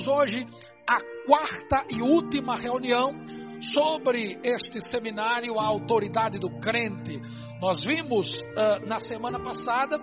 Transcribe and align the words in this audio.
temos 0.00 0.08
hoje 0.08 0.46
a 0.88 1.00
quarta 1.26 1.84
e 1.90 2.00
última 2.00 2.56
reunião 2.56 3.12
sobre 3.74 4.38
este 4.42 4.80
seminário, 4.80 5.58
a 5.58 5.64
autoridade 5.64 6.38
do 6.38 6.48
crente. 6.60 7.20
Nós 7.60 7.84
vimos 7.84 8.26
uh, 8.40 8.86
na 8.86 8.98
semana 8.98 9.38
passada 9.40 9.98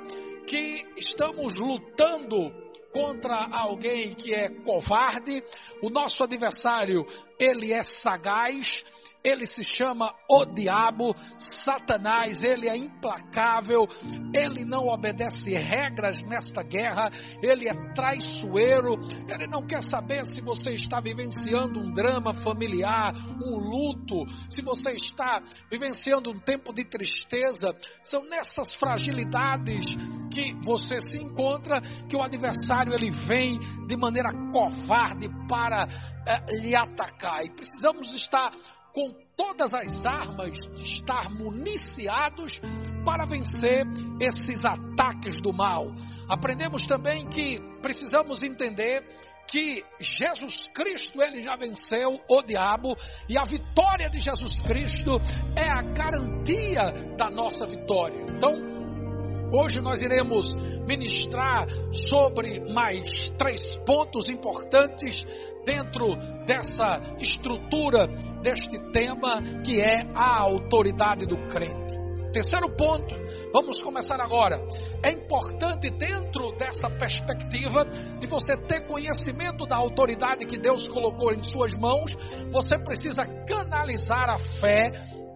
que 0.46 0.86
estamos 0.97 1.57
lutando 1.57 2.52
contra 2.94 3.47
alguém 3.52 4.13
que 4.13 4.33
é 4.33 4.49
covarde. 4.63 5.44
O 5.82 5.89
nosso 5.89 6.23
adversário, 6.23 7.05
ele 7.39 7.73
é 7.73 7.82
sagaz 7.84 8.84
ele 9.28 9.46
se 9.46 9.64
chama 9.64 10.14
o 10.30 10.46
diabo, 10.46 11.14
Satanás, 11.38 12.41
ele 12.41 12.70
é 12.70 12.77
implacável, 12.77 13.86
ele 14.34 14.64
não 14.64 14.88
obedece 14.88 15.52
regras 15.52 16.21
nesta 16.23 16.64
guerra, 16.64 17.12
ele 17.41 17.68
é 17.68 17.94
traiçoeiro, 17.94 18.95
ele 19.27 19.48
não 19.48 19.68
quer 19.68 19.84
saber 19.84 20.26
se 20.26 20.40
você 20.40 20.71
está 20.71 21.02
vivenciando 21.02 21.80
um 21.80 21.91
drama 21.91 22.34
familiar, 22.36 23.13
um 23.44 23.58
luto, 23.58 24.26
se 24.50 24.62
você 24.62 24.91
está 24.91 25.41
vivenciando 25.70 26.31
um 26.31 26.39
tempo 26.39 26.73
de 26.73 26.86
tristeza. 26.86 27.75
São 28.03 28.23
nessas 28.30 28.73
fragilidades 28.75 29.84
que 30.31 30.53
você 30.64 31.00
se 31.02 31.17
encontra 31.17 31.81
que 32.08 32.16
o 32.16 32.22
adversário 32.22 32.94
ele 32.94 33.12
vem 33.28 33.59
de 33.88 33.98
maneira 33.98 34.30
covarde 34.52 35.28
para 35.50 35.88
é, 36.28 36.62
lhe 36.62 36.75
atacar. 36.75 37.44
E 37.44 37.50
precisamos 37.50 38.14
estar 38.14 38.52
com 38.98 39.14
todas 39.36 39.76
as 39.76 40.04
armas, 40.08 40.58
estar 40.80 41.30
municiados 41.30 42.60
para 43.06 43.28
vencer 43.28 43.86
esses 44.20 44.66
ataques 44.66 45.40
do 45.40 45.54
mal. 45.54 45.86
Aprendemos 46.28 46.84
também 46.88 47.28
que 47.28 47.62
precisamos 47.80 48.42
entender 48.42 49.04
que 49.48 49.86
Jesus 50.00 50.68
Cristo 50.73 51.22
ele 51.22 51.44
já 51.44 51.56
venceu 51.56 52.20
o 52.28 52.42
diabo 52.42 52.98
e 53.30 53.38
a 53.38 53.44
vitória 53.44 54.09
de 54.09 54.17
Jesus 54.17 54.62
Cristo 54.62 55.11
é 55.56 55.70
a 55.70 55.84
garantia 55.84 57.16
da 57.16 57.30
nossa 57.30 57.67
vitória. 57.67 58.26
Então, 58.36 58.78
hoje 59.52 59.81
nós 59.81 60.02
iremos 60.02 60.56
ministrar 60.86 61.67
sobre 62.09 62.59
mais 62.72 63.30
três 63.38 63.78
pontos 63.86 64.30
importantes 64.30 65.23
dentro 65.66 66.16
dessa 66.45 67.02
estrutura, 67.20 68.08
deste 68.42 68.80
tema 68.92 69.42
que 69.64 69.81
é 69.81 70.08
a 70.14 70.39
autoridade 70.39 71.26
do 71.26 71.38
crente. 71.50 71.98
Terceiro 72.31 72.70
ponto, 72.70 73.16
vamos 73.52 73.81
começar 73.81 74.22
agora. 74.22 74.62
É 75.04 75.12
importante, 75.12 75.89
dentro 75.89 76.52
dessa 76.58 76.89
perspectiva, 76.89 77.86
de 78.20 78.28
você 78.28 78.56
ter 78.58 78.86
conhecimento 78.86 79.66
da 79.66 79.76
autoridade 79.76 80.45
que 80.45 80.58
Deus 80.58 80.88
colocou 80.88 81.32
em 81.34 81.42
suas 81.44 81.73
mãos, 81.73 82.16
você 82.52 82.78
precisa 82.78 83.23
canalizar 83.48 84.30
a 84.30 84.38
fé 84.59 84.92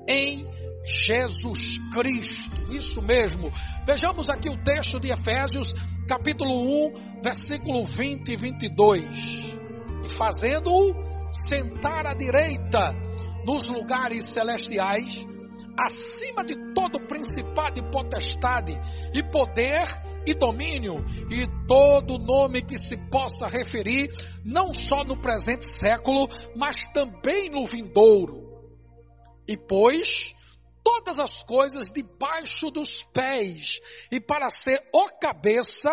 em 0.08 0.46
Jesus 0.86 1.78
Cristo. 1.94 2.74
Isso 2.74 3.02
mesmo. 3.02 3.52
Vejamos 3.86 4.30
aqui 4.30 4.50
o 4.50 4.64
texto 4.64 5.00
de 5.00 5.12
Efésios, 5.12 5.74
capítulo 6.08 6.88
1, 7.20 7.22
versículo 7.22 7.86
20 7.86 8.30
e 8.30 8.36
22 8.36 9.62
fazendo-o 10.18 10.94
sentar 11.48 12.06
à 12.06 12.14
direita 12.14 12.94
nos 13.46 13.68
lugares 13.68 14.34
celestiais, 14.34 15.26
acima 15.80 16.44
de 16.44 16.74
todo 16.74 17.00
principado 17.08 17.80
e 17.80 17.92
potestade, 17.92 18.80
e 19.14 19.24
poder 19.32 19.88
e 20.26 20.36
domínio, 20.36 21.04
e 21.32 21.48
todo 21.68 22.20
nome 22.20 22.62
que 22.62 22.78
se 22.78 22.96
possa 23.09 23.48
referir, 23.48 24.09
não 24.46 24.74
só 24.74 25.04
no 25.04 25.20
presente 25.20 25.66
século, 25.80 26.28
mas 26.56 26.76
também 26.94 27.50
no 27.50 27.66
vindouro. 27.66 28.52
E 29.48 29.58
pôs 29.58 30.36
todas 30.84 31.20
as 31.20 31.44
coisas 31.44 31.92
debaixo 31.92 32.69
dos 32.72 33.03
pés, 33.14 33.80
e 34.12 34.19
para 34.19 34.50
ser 34.50 34.81
o 34.94 35.08
cabeça 35.19 35.92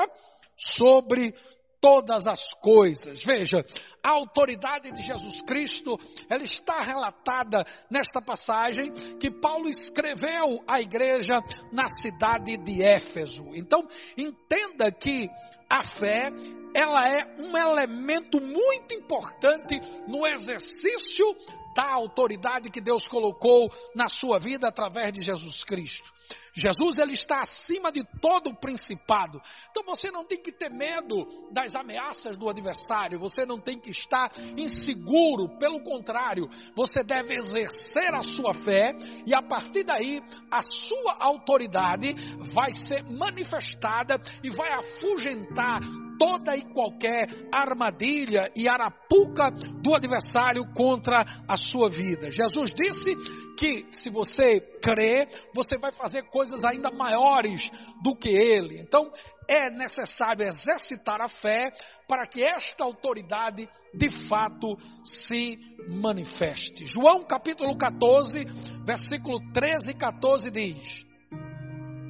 sobre 0.56 1.34
todas 1.81 2.26
as 2.26 2.43
coisas. 2.54 3.22
Veja, 3.25 3.65
a 4.03 4.12
autoridade 4.12 4.91
de 4.91 5.03
Jesus 5.03 5.43
Cristo, 5.43 5.98
ela 6.28 6.43
está 6.43 6.81
relatada 6.81 7.65
nesta 7.91 8.21
passagem 8.21 8.93
que 9.19 9.31
Paulo 9.31 9.69
escreveu 9.69 10.62
à 10.66 10.81
igreja 10.81 11.38
na 11.72 11.88
cidade 11.97 12.56
de 12.59 12.84
Éfeso. 12.84 13.44
Então, 13.54 13.87
entenda 14.16 14.91
que 14.91 15.28
a 15.71 15.84
fé, 15.98 16.31
ela 16.75 17.06
é 17.06 17.43
um 17.43 17.56
elemento 17.56 18.41
muito 18.41 18.94
importante 18.94 19.78
no 20.06 20.27
exercício 20.27 21.37
da 21.74 21.92
autoridade 21.92 22.70
que 22.70 22.80
Deus 22.80 23.06
colocou 23.08 23.70
na 23.94 24.08
sua 24.08 24.38
vida 24.38 24.68
através 24.68 25.12
de 25.12 25.22
Jesus 25.22 25.64
Cristo. 25.64 26.18
Jesus 26.54 26.98
ele 26.98 27.12
está 27.12 27.40
acima 27.40 27.92
de 27.92 28.02
todo 28.20 28.50
o 28.50 28.56
principado. 28.56 29.40
Então 29.70 29.84
você 29.84 30.10
não 30.10 30.24
tem 30.24 30.42
que 30.42 30.52
ter 30.52 30.68
medo 30.68 31.48
das 31.52 31.74
ameaças 31.74 32.36
do 32.36 32.48
adversário, 32.48 33.18
você 33.18 33.46
não 33.46 33.60
tem 33.60 33.78
que 33.78 33.90
estar 33.90 34.30
inseguro, 34.56 35.56
pelo 35.58 35.82
contrário, 35.82 36.48
você 36.74 37.02
deve 37.04 37.34
exercer 37.34 38.12
a 38.12 38.22
sua 38.22 38.54
fé 38.54 38.92
e 39.24 39.34
a 39.34 39.42
partir 39.42 39.84
daí 39.84 40.20
a 40.50 40.62
sua 40.62 41.16
autoridade 41.20 42.12
vai 42.52 42.72
ser 42.72 43.04
manifestada 43.04 44.20
e 44.42 44.50
vai 44.50 44.72
afugentar 44.72 45.80
toda 46.18 46.56
e 46.56 46.62
qualquer 46.72 47.28
armadilha 47.52 48.50
e 48.56 48.68
arapuca 48.68 49.50
do 49.82 49.94
adversário 49.94 50.64
contra 50.74 51.24
a 51.46 51.56
sua 51.56 51.88
vida. 51.88 52.30
Jesus 52.30 52.70
disse 52.70 53.14
que 53.56 53.86
se 53.90 54.10
você 54.10 54.60
crer, 54.82 55.28
você 55.54 55.78
vai 55.78 55.92
fazer 55.92 56.22
coisas 56.24 56.62
ainda 56.64 56.90
maiores 56.90 57.70
do 58.02 58.14
que 58.14 58.28
ele. 58.28 58.78
Então, 58.80 59.10
é 59.48 59.70
necessário 59.70 60.46
exercitar 60.46 61.22
a 61.22 61.28
fé 61.28 61.72
para 62.06 62.26
que 62.26 62.44
esta 62.44 62.84
autoridade 62.84 63.66
de 63.94 64.28
fato 64.28 64.76
se 65.02 65.58
manifeste. 65.88 66.84
João 66.86 67.24
capítulo 67.24 67.76
14, 67.76 68.44
versículo 68.84 69.38
13 69.54 69.92
e 69.92 69.94
14 69.94 70.50
diz: 70.50 71.06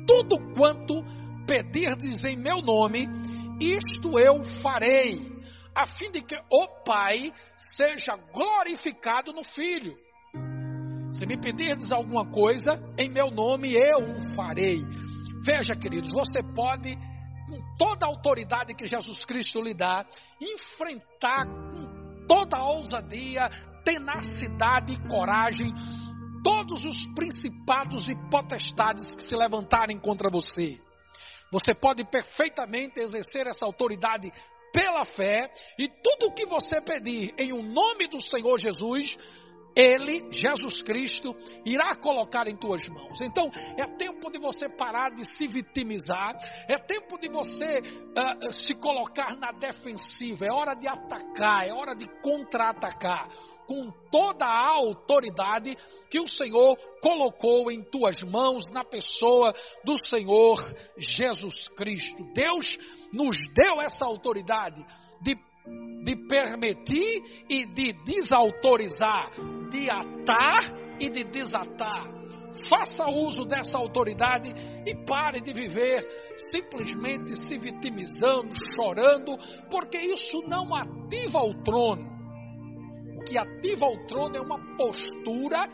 Tudo 0.07 0.37
quanto 0.55 1.05
pedirdes 1.47 2.25
em 2.25 2.37
meu 2.37 2.61
nome, 2.61 3.09
isto 3.61 4.19
eu 4.19 4.43
farei, 4.63 5.21
a 5.75 5.87
fim 5.87 6.11
de 6.11 6.23
que 6.23 6.37
o 6.51 6.69
Pai 6.85 7.33
seja 7.57 8.17
glorificado 8.33 9.33
no 9.33 9.45
Filho. 9.45 9.97
Se 11.13 11.27
me 11.27 11.37
pedirdes 11.37 11.91
alguma 11.91 12.27
coisa, 12.31 12.79
em 12.97 13.09
meu 13.09 13.31
nome 13.31 13.73
eu 13.73 14.17
o 14.17 14.35
farei. 14.35 14.83
Veja, 15.45 15.75
queridos, 15.75 16.13
você 16.13 16.43
pode, 16.55 16.97
com 17.49 17.77
toda 17.79 18.07
a 18.07 18.09
autoridade 18.09 18.75
que 18.75 18.87
Jesus 18.87 19.25
Cristo 19.25 19.63
lhe 19.63 19.75
dá, 19.75 20.05
enfrentar 20.41 21.47
com 21.47 22.27
toda 22.27 22.59
a 22.59 22.65
ousadia, 22.65 23.49
tenacidade 23.85 24.93
e 24.93 25.09
coragem 25.09 25.73
todos 26.43 26.85
os 26.85 27.07
principados 27.15 28.09
e 28.09 28.15
potestades 28.31 29.15
que 29.15 29.27
se 29.27 29.37
levantarem 29.37 29.99
contra 29.99 30.31
você. 30.31 30.81
Você 31.51 31.75
pode 31.75 32.05
perfeitamente 32.05 33.01
exercer 33.01 33.47
essa 33.47 33.65
autoridade 33.65 34.33
pela 34.73 35.05
fé 35.05 35.51
e 35.79 35.89
tudo 35.89 36.27
o 36.27 36.35
que 36.35 36.45
você 36.47 36.81
pedir 36.81 37.35
em 37.39 37.53
o 37.53 37.57
um 37.57 37.63
nome 37.63 38.07
do 38.09 38.21
Senhor 38.21 38.59
Jesus, 38.59 39.17
ele, 39.79 40.27
Jesus 40.33 40.83
Cristo, 40.83 41.37
irá 41.65 41.95
colocar 41.95 42.49
em 42.49 42.57
tuas 42.57 42.87
mãos. 42.89 43.21
Então, 43.21 43.49
é 43.77 43.87
tempo 43.97 44.29
de 44.29 44.39
você 44.39 44.69
parar 44.69 45.11
de 45.15 45.25
se 45.25 45.47
vitimizar, 45.47 46.37
é 46.69 46.77
tempo 46.79 47.17
de 47.17 47.29
você 47.29 47.79
uh, 47.79 48.53
se 48.53 48.75
colocar 48.75 49.37
na 49.37 49.53
defensiva, 49.53 50.45
é 50.45 50.51
hora 50.51 50.75
de 50.75 50.89
atacar, 50.89 51.69
é 51.69 51.73
hora 51.73 51.95
de 51.95 52.09
contra-atacar 52.21 53.29
com 53.69 53.93
toda 54.11 54.47
a 54.47 54.71
autoridade 54.71 55.77
que 56.11 56.19
o 56.19 56.27
Senhor 56.27 56.77
colocou 57.03 57.71
em 57.71 57.85
tuas 57.85 58.21
mãos 58.23 58.65
na 58.73 58.83
pessoa 58.83 59.55
do 59.85 60.03
Senhor 60.07 60.59
Jesus 60.97 61.69
Cristo. 61.77 62.25
Deus 62.33 62.79
nos 63.13 63.37
deu 63.55 63.81
essa 63.83 64.07
autoridade 64.07 64.83
de 65.21 65.37
de 66.05 66.17
permitir 66.29 67.23
e 67.49 67.67
de 67.67 67.93
desautorizar, 68.05 69.31
de 69.71 69.91
atar 69.91 70.73
e 71.01 71.11
de 71.11 71.25
desatar. 71.25 72.19
Faça 72.69 73.07
uso 73.09 73.45
dessa 73.45 73.79
autoridade 73.79 74.53
e 74.87 74.95
pare 75.05 75.41
de 75.41 75.53
viver 75.53 76.03
simplesmente 76.51 77.37
se 77.45 77.59
vitimizando, 77.59 78.55
chorando, 78.75 79.37
porque 79.71 79.99
isso 79.99 80.43
não 80.49 80.75
ativa 80.75 81.39
o 81.41 81.63
trono. 81.63 82.19
O 83.17 83.25
que 83.25 83.39
ativa 83.39 83.87
o 83.87 84.07
trono 84.07 84.37
é 84.37 84.41
uma 84.41 84.59
postura 84.77 85.69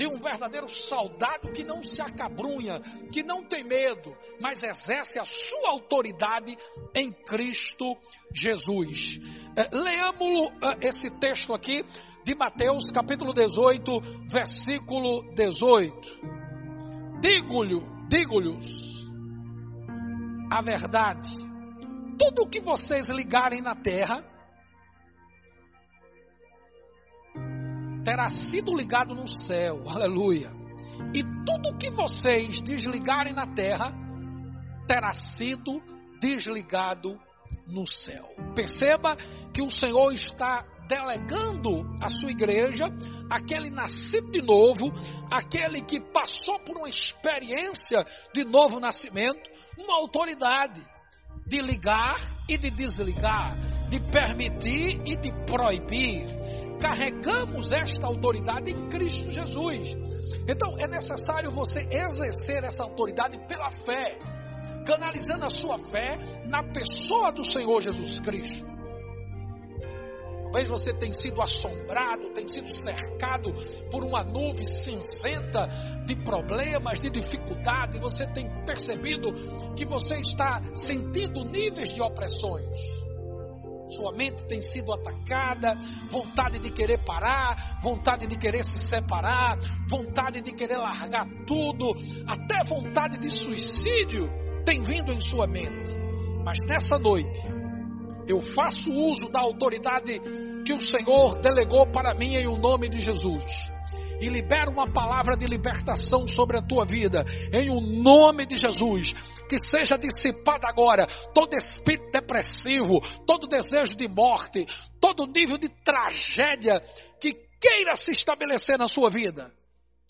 de 0.00 0.06
um 0.06 0.16
verdadeiro 0.16 0.66
soldado 0.66 1.52
que 1.52 1.62
não 1.62 1.82
se 1.82 2.00
acabrunha, 2.00 2.80
que 3.12 3.22
não 3.22 3.44
tem 3.44 3.62
medo, 3.62 4.16
mas 4.40 4.62
exerce 4.62 5.18
a 5.18 5.24
sua 5.26 5.72
autoridade 5.72 6.56
em 6.94 7.12
Cristo 7.12 7.94
Jesus. 8.34 9.20
É, 9.54 9.68
leamos 9.76 10.52
é, 10.62 10.88
esse 10.88 11.10
texto 11.18 11.52
aqui 11.52 11.84
de 12.24 12.34
Mateus, 12.34 12.90
capítulo 12.90 13.34
18, 13.34 14.00
versículo 14.30 15.34
18. 15.34 15.94
Digo-lhe, 17.20 17.82
digo-lhes 18.08 19.04
a 20.50 20.62
verdade. 20.62 21.28
Tudo 22.18 22.44
o 22.44 22.48
que 22.48 22.62
vocês 22.62 23.06
ligarem 23.10 23.60
na 23.60 23.74
terra 23.74 24.24
terá 28.10 28.28
sido 28.28 28.76
ligado 28.76 29.14
no 29.14 29.28
céu. 29.46 29.88
Aleluia. 29.88 30.50
E 31.14 31.22
tudo 31.46 31.78
que 31.78 31.90
vocês 31.90 32.60
desligarem 32.62 33.32
na 33.32 33.46
terra 33.46 33.94
terá 34.88 35.12
sido 35.12 35.80
desligado 36.20 37.16
no 37.68 37.86
céu. 37.86 38.28
Perceba 38.52 39.16
que 39.54 39.62
o 39.62 39.70
Senhor 39.70 40.12
está 40.12 40.64
delegando 40.88 41.86
à 42.02 42.08
sua 42.08 42.32
igreja, 42.32 42.86
aquele 43.30 43.70
nascido 43.70 44.32
de 44.32 44.42
novo, 44.42 44.92
aquele 45.30 45.80
que 45.82 46.00
passou 46.00 46.58
por 46.64 46.78
uma 46.78 46.88
experiência 46.88 48.04
de 48.34 48.42
novo 48.44 48.80
nascimento, 48.80 49.48
uma 49.78 49.98
autoridade 49.98 50.84
de 51.46 51.62
ligar 51.62 52.18
e 52.48 52.58
de 52.58 52.72
desligar, 52.72 53.56
de 53.88 54.00
permitir 54.10 55.00
e 55.06 55.14
de 55.14 55.30
proibir. 55.46 56.40
Carregamos 56.80 57.70
esta 57.70 58.06
autoridade 58.06 58.70
em 58.70 58.88
Cristo 58.88 59.30
Jesus. 59.30 59.96
Então 60.48 60.78
é 60.78 60.88
necessário 60.88 61.50
você 61.52 61.80
exercer 61.90 62.64
essa 62.64 62.82
autoridade 62.82 63.38
pela 63.46 63.70
fé, 63.70 64.18
canalizando 64.86 65.44
a 65.44 65.50
sua 65.50 65.78
fé 65.90 66.18
na 66.46 66.62
pessoa 66.62 67.30
do 67.32 67.44
Senhor 67.44 67.82
Jesus 67.82 68.20
Cristo. 68.20 68.70
Talvez 70.50 70.68
você 70.68 70.92
tenha 70.94 71.14
sido 71.14 71.40
assombrado, 71.40 72.30
tenha 72.30 72.48
sido 72.48 72.66
cercado 72.74 73.54
por 73.88 74.02
uma 74.02 74.24
nuvem 74.24 74.64
cinzenta 74.64 75.68
de 76.06 76.16
problemas, 76.24 77.00
de 77.00 77.08
dificuldade, 77.08 77.98
e 77.98 78.00
você 78.00 78.26
tem 78.32 78.50
percebido 78.64 79.32
que 79.76 79.84
você 79.84 80.16
está 80.16 80.60
sentindo 80.74 81.44
níveis 81.44 81.94
de 81.94 82.02
opressões. 82.02 82.66
Sua 83.90 84.12
mente 84.12 84.42
tem 84.46 84.62
sido 84.62 84.92
atacada, 84.92 85.74
vontade 86.10 86.58
de 86.58 86.70
querer 86.70 86.98
parar, 87.04 87.80
vontade 87.82 88.26
de 88.26 88.36
querer 88.36 88.64
se 88.64 88.78
separar, 88.88 89.58
vontade 89.88 90.40
de 90.40 90.52
querer 90.52 90.76
largar 90.76 91.26
tudo, 91.46 91.92
até 92.26 92.62
vontade 92.68 93.18
de 93.18 93.30
suicídio 93.30 94.30
tem 94.64 94.82
vindo 94.82 95.12
em 95.12 95.20
sua 95.20 95.46
mente. 95.46 95.90
Mas 96.44 96.58
nessa 96.66 96.98
noite, 96.98 97.40
eu 98.26 98.40
faço 98.54 98.92
uso 98.92 99.30
da 99.30 99.40
autoridade 99.40 100.20
que 100.64 100.72
o 100.72 100.80
Senhor 100.80 101.40
delegou 101.40 101.86
para 101.86 102.14
mim 102.14 102.34
em 102.36 102.46
o 102.46 102.56
nome 102.56 102.88
de 102.88 103.00
Jesus. 103.00 103.44
E 104.20 104.28
libero 104.28 104.70
uma 104.70 104.92
palavra 104.92 105.36
de 105.36 105.46
libertação 105.46 106.28
sobre 106.28 106.58
a 106.58 106.62
tua 106.62 106.84
vida, 106.84 107.24
em 107.52 107.70
o 107.70 107.80
nome 107.80 108.46
de 108.46 108.56
Jesus. 108.56 109.12
Que 109.48 109.58
seja 109.58 109.96
dissipado 109.96 110.66
agora 110.66 111.06
todo 111.34 111.56
espírito 111.56 112.10
depressivo, 112.12 113.00
todo 113.26 113.48
desejo 113.48 113.96
de 113.96 114.06
morte, 114.06 114.66
todo 115.00 115.26
nível 115.26 115.58
de 115.58 115.68
tragédia 115.82 116.80
que 117.20 117.32
queira 117.60 117.96
se 117.96 118.12
estabelecer 118.12 118.78
na 118.78 118.88
sua 118.88 119.10
vida. 119.10 119.50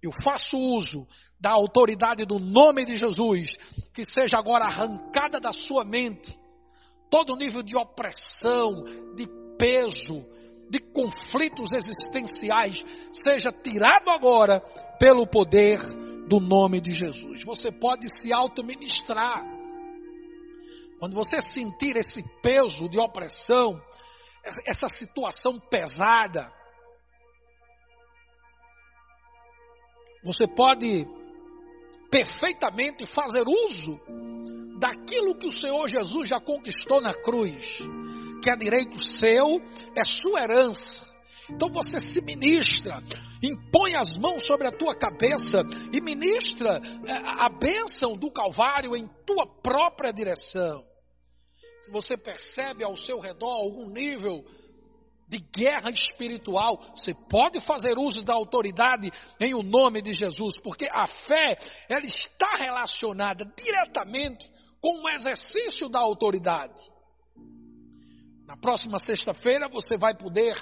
Eu 0.02 0.10
faço 0.22 0.58
uso 0.58 1.06
da 1.40 1.50
autoridade 1.50 2.24
do 2.24 2.38
nome 2.38 2.84
de 2.84 2.96
Jesus, 2.96 3.48
que 3.94 4.04
seja 4.04 4.38
agora 4.38 4.64
arrancada 4.64 5.38
da 5.38 5.52
sua 5.52 5.84
mente 5.84 6.40
todo 7.10 7.36
nível 7.36 7.62
de 7.62 7.76
opressão, 7.76 8.84
de 9.16 9.26
peso, 9.58 10.24
de 10.70 10.78
conflitos 10.78 11.72
existenciais 11.72 12.84
seja 13.12 13.50
tirado 13.50 14.08
agora 14.08 14.61
pelo 15.00 15.26
poder 15.26 15.81
do 16.28 16.38
nome 16.38 16.81
de 16.81 16.93
Jesus. 16.93 17.44
Você 17.44 17.72
pode 17.72 18.06
se 18.17 18.32
auto-ministrar. 18.32 19.44
Quando 21.00 21.14
você 21.14 21.40
sentir 21.40 21.96
esse 21.96 22.22
peso 22.40 22.88
de 22.88 23.00
opressão, 23.00 23.82
essa 24.64 24.88
situação 24.88 25.58
pesada, 25.58 26.52
você 30.23 30.46
pode 30.46 31.05
perfeitamente 32.11 33.06
fazer 33.06 33.44
uso 33.49 33.99
daquilo 34.78 35.37
que 35.37 35.49
o 35.49 35.58
Senhor 35.58 35.88
Jesus 35.88 36.28
já 36.28 36.40
conquistou 36.40 37.00
na 37.00 37.14
cruz 37.14 37.81
que 38.40 38.50
é 38.50 38.56
direito 38.56 39.00
seu, 39.02 39.60
é 39.96 40.04
sua 40.04 40.42
herança. 40.42 41.10
Então 41.50 41.69
você 41.69 41.98
se 41.98 42.20
ministra, 42.22 43.02
impõe 43.42 43.96
as 43.96 44.16
mãos 44.16 44.46
sobre 44.46 44.69
a 44.69 44.72
tua 44.72 44.96
cabeça 44.96 45.62
e 45.92 46.00
ministra 46.00 46.81
é, 47.06 47.12
a 47.12 47.48
bênção 47.48 48.16
do 48.16 48.31
Calvário 48.31 48.96
em 48.96 49.08
tua 49.26 49.46
própria 49.62 50.12
direção. 50.12 50.84
Se 51.82 51.90
você 51.90 52.16
percebe 52.16 52.84
ao 52.84 52.96
seu 52.96 53.19
redor 53.19 53.52
algum 53.52 53.90
nível 53.90 54.44
de 55.28 55.38
guerra 55.38 55.90
espiritual, 55.90 56.76
você 56.94 57.14
pode 57.28 57.60
fazer 57.60 57.96
uso 57.96 58.22
da 58.22 58.34
autoridade 58.34 59.10
em 59.40 59.54
o 59.54 59.62
nome 59.62 60.02
de 60.02 60.12
Jesus, 60.12 60.58
porque 60.58 60.88
a 60.90 61.06
fé 61.06 61.56
ela 61.88 62.04
está 62.04 62.56
relacionada 62.56 63.44
diretamente 63.56 64.44
com 64.81 65.02
o 65.02 65.08
exercício 65.08 65.88
da 65.88 66.00
autoridade. 66.00 66.75
Na 68.50 68.56
próxima 68.56 68.99
sexta-feira 68.99 69.69
você 69.69 69.97
vai 69.97 70.12
poder, 70.12 70.61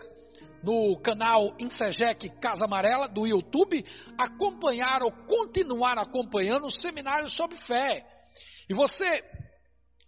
no 0.62 1.00
canal 1.00 1.54
Insegec 1.58 2.28
Casa 2.38 2.66
Amarela 2.66 3.08
do 3.08 3.26
YouTube, 3.26 3.82
acompanhar 4.18 5.02
ou 5.02 5.10
continuar 5.10 5.96
acompanhando 5.96 6.66
o 6.66 6.70
seminário 6.70 7.30
sobre 7.30 7.56
fé. 7.62 8.04
E 8.68 8.74
você 8.74 9.06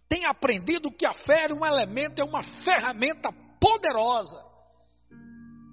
tem 0.07 0.27
aprendido 0.27 0.91
que 0.91 1.07
a 1.07 1.13
fé 1.25 1.47
é 1.49 1.53
um 1.55 1.65
elemento, 1.65 2.21
é 2.21 2.23
uma 2.23 2.43
ferramenta 2.63 3.31
poderosa 3.59 4.39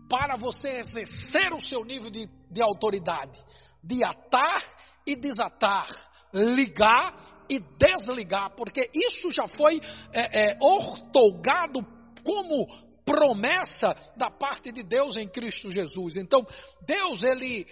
para 0.08 0.34
você 0.36 0.78
exercer 0.78 1.52
o 1.52 1.60
seu 1.60 1.84
nível 1.84 2.10
de, 2.10 2.26
de 2.50 2.62
autoridade, 2.62 3.38
de 3.84 4.02
atar 4.02 4.64
e 5.06 5.14
desatar, 5.14 5.94
ligar 6.32 7.44
e 7.50 7.60
desligar, 7.60 8.56
porque 8.56 8.90
isso 8.94 9.30
já 9.30 9.46
foi 9.46 9.78
é, 10.10 10.52
é, 10.52 10.58
ortogado 10.58 11.97
como 12.28 12.68
promessa 13.06 13.96
da 14.14 14.30
parte 14.30 14.70
de 14.70 14.82
Deus 14.82 15.16
em 15.16 15.26
Cristo 15.26 15.70
Jesus. 15.70 16.14
Então, 16.14 16.46
Deus 16.82 17.22
ele 17.22 17.66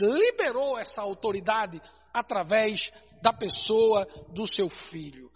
liberou 0.00 0.76
essa 0.76 1.00
autoridade 1.00 1.80
através 2.12 2.90
da 3.22 3.32
pessoa 3.32 4.04
do 4.34 4.52
seu 4.52 4.68
filho. 4.68 5.30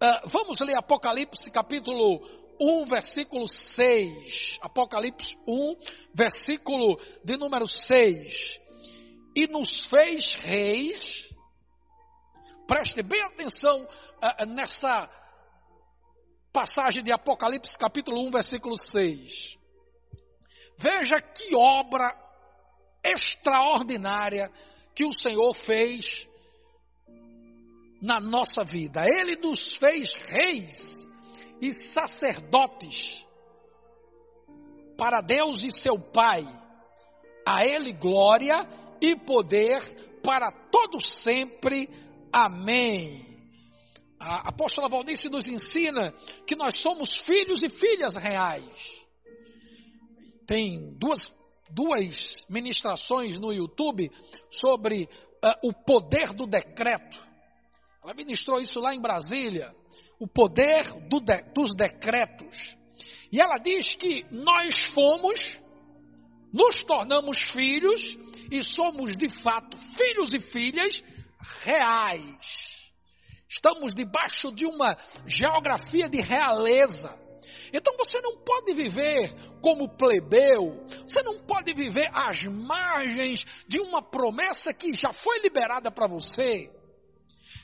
Uh, 0.00 0.28
vamos 0.28 0.60
ler 0.60 0.76
Apocalipse 0.76 1.50
capítulo 1.50 2.24
1, 2.60 2.84
versículo 2.84 3.48
6. 3.48 4.58
Apocalipse 4.60 5.36
1, 5.44 5.76
versículo 6.14 7.00
de 7.24 7.36
número 7.36 7.66
6. 7.66 8.60
E 9.34 9.48
nos 9.48 9.86
fez 9.86 10.34
reis. 10.36 11.28
Preste 12.68 13.02
bem 13.02 13.20
atenção 13.24 13.82
uh, 13.82 14.46
nessa 14.46 15.10
passagem 16.52 17.02
de 17.02 17.12
Apocalipse, 17.12 17.76
capítulo 17.78 18.26
1, 18.26 18.30
versículo 18.30 18.76
6. 18.82 19.58
Veja 20.78 21.20
que 21.20 21.54
obra 21.54 22.14
extraordinária 23.04 24.50
que 24.94 25.04
o 25.04 25.12
Senhor 25.12 25.54
fez 25.64 26.26
na 28.00 28.18
nossa 28.20 28.64
vida. 28.64 29.06
Ele 29.06 29.36
nos 29.36 29.76
fez 29.76 30.12
reis 30.14 31.08
e 31.60 31.72
sacerdotes 31.72 33.24
para 34.96 35.20
Deus 35.20 35.62
e 35.62 35.70
seu 35.80 35.98
Pai. 35.98 36.44
A 37.46 37.64
Ele 37.64 37.92
glória 37.92 38.66
e 39.00 39.16
poder 39.16 39.80
para 40.22 40.50
todos 40.70 41.22
sempre. 41.22 41.88
Amém. 42.32 43.29
A 44.20 44.50
apóstola 44.50 44.86
Valdice 44.86 45.30
nos 45.30 45.48
ensina 45.48 46.12
que 46.46 46.54
nós 46.54 46.76
somos 46.82 47.20
filhos 47.20 47.62
e 47.62 47.70
filhas 47.70 48.14
reais. 48.16 48.68
Tem 50.46 50.94
duas, 50.98 51.32
duas 51.70 52.44
ministrações 52.46 53.40
no 53.40 53.50
YouTube 53.50 54.10
sobre 54.60 55.04
uh, 55.04 55.68
o 55.68 55.72
poder 55.72 56.34
do 56.34 56.46
decreto. 56.46 57.18
Ela 58.04 58.12
ministrou 58.12 58.60
isso 58.60 58.78
lá 58.78 58.94
em 58.94 59.00
Brasília. 59.00 59.74
O 60.18 60.28
poder 60.28 60.84
do 61.08 61.18
de, 61.20 61.40
dos 61.54 61.74
decretos. 61.74 62.76
E 63.32 63.40
ela 63.40 63.56
diz 63.56 63.94
que 63.94 64.26
nós 64.30 64.88
fomos, 64.92 65.58
nos 66.52 66.84
tornamos 66.84 67.40
filhos 67.52 68.18
e 68.50 68.62
somos 68.62 69.16
de 69.16 69.30
fato 69.42 69.78
filhos 69.96 70.34
e 70.34 70.40
filhas 70.40 71.02
reais. 71.62 72.59
Estamos 73.50 73.92
debaixo 73.92 74.52
de 74.52 74.64
uma 74.64 74.96
geografia 75.26 76.08
de 76.08 76.20
realeza. 76.20 77.18
Então 77.72 77.96
você 77.96 78.20
não 78.20 78.44
pode 78.44 78.72
viver 78.74 79.34
como 79.60 79.96
plebeu, 79.96 80.86
você 81.02 81.20
não 81.22 81.40
pode 81.40 81.72
viver 81.72 82.08
às 82.12 82.44
margens 82.44 83.44
de 83.66 83.80
uma 83.80 84.02
promessa 84.02 84.72
que 84.72 84.92
já 84.92 85.12
foi 85.12 85.40
liberada 85.40 85.90
para 85.90 86.06
você. 86.06 86.70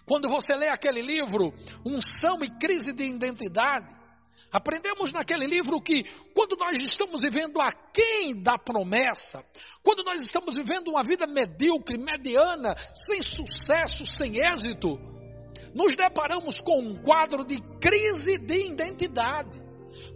Quando 0.04 0.28
você 0.28 0.54
lê 0.56 0.68
aquele 0.68 1.02
livro, 1.02 1.52
Unção 1.84 2.42
e 2.42 2.50
Crise 2.58 2.92
de 2.92 3.04
Identidade, 3.04 3.94
aprendemos 4.50 5.12
naquele 5.12 5.46
livro 5.46 5.80
que 5.80 6.02
quando 6.34 6.56
nós 6.56 6.76
estamos 6.82 7.20
vivendo 7.20 7.60
aquém 7.60 8.42
da 8.42 8.58
promessa, 8.58 9.44
quando 9.84 10.02
nós 10.02 10.20
estamos 10.22 10.54
vivendo 10.56 10.88
uma 10.88 11.04
vida 11.04 11.26
medíocre, 11.28 11.96
mediana, 11.96 12.74
sem 13.06 13.22
sucesso, 13.22 14.04
sem 14.06 14.38
êxito, 14.38 15.15
nos 15.76 15.94
deparamos 15.94 16.60
com 16.62 16.80
um 16.80 17.02
quadro 17.02 17.44
de 17.44 17.56
crise 17.78 18.38
de 18.38 18.72
identidade. 18.72 19.64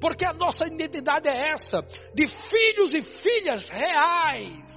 Porque 0.01 0.25
a 0.25 0.33
nossa 0.33 0.67
identidade 0.67 1.29
é 1.29 1.53
essa, 1.53 1.81
de 2.15 2.27
filhos 2.27 2.91
e 2.93 3.03
filhas 3.03 3.69
reais 3.69 4.71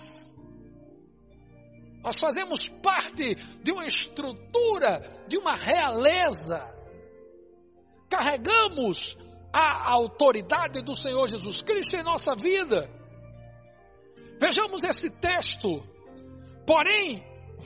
nós 2.03 2.19
fazemos 2.19 2.67
parte 2.83 3.33
de 3.63 3.71
uma 3.71 3.87
estrutura, 3.87 5.23
de 5.27 5.37
uma 5.37 5.55
realeza. 5.55 6.69
Carregamos 8.09 9.17
a 9.53 9.89
autoridade 9.89 10.83
do 10.83 10.93
Senhor 10.95 11.27
Jesus 11.29 11.61
Cristo 11.61 11.95
em 11.95 12.03
nossa 12.03 12.35
vida. 12.35 12.89
Vejamos 14.37 14.83
esse 14.83 15.09
texto. 15.21 15.81
Porém, 16.67 17.23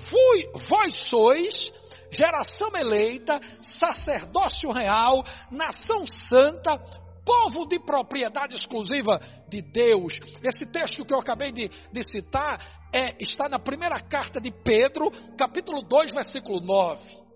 fui, 0.08 0.52
vós 0.70 0.94
sois 1.10 1.74
geração 2.12 2.70
eleita, 2.76 3.40
sacerdócio 3.62 4.72
real, 4.72 5.24
nação 5.52 6.06
santa, 6.08 6.78
povo 7.26 7.66
de 7.68 7.80
propriedade 7.80 8.56
exclusiva 8.56 9.20
de 9.50 9.62
Deus. 9.62 10.20
Esse 10.42 10.66
texto 10.72 11.06
que 11.06 11.14
eu 11.14 11.20
acabei 11.20 11.52
de, 11.52 11.68
de 11.68 12.04
citar 12.04 12.88
é, 12.94 13.22
está 13.22 13.50
na 13.50 13.60
primeira 13.60 14.00
carta 14.00 14.40
de 14.40 14.52
Pedro, 14.52 15.12
capítulo 15.38 15.82
2, 15.82 16.14
versículo 16.14 16.62
9. 16.62 17.28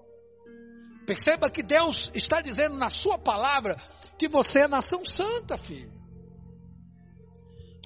Perceba 1.06 1.50
que 1.50 1.62
Deus 1.62 2.10
está 2.14 2.42
dizendo 2.42 2.78
na 2.78 2.90
sua 2.90 3.18
palavra 3.18 3.76
que 4.18 4.30
você 4.30 4.64
é 4.64 4.68
nação 4.68 5.04
santa, 5.04 5.58
filho. 5.58 5.92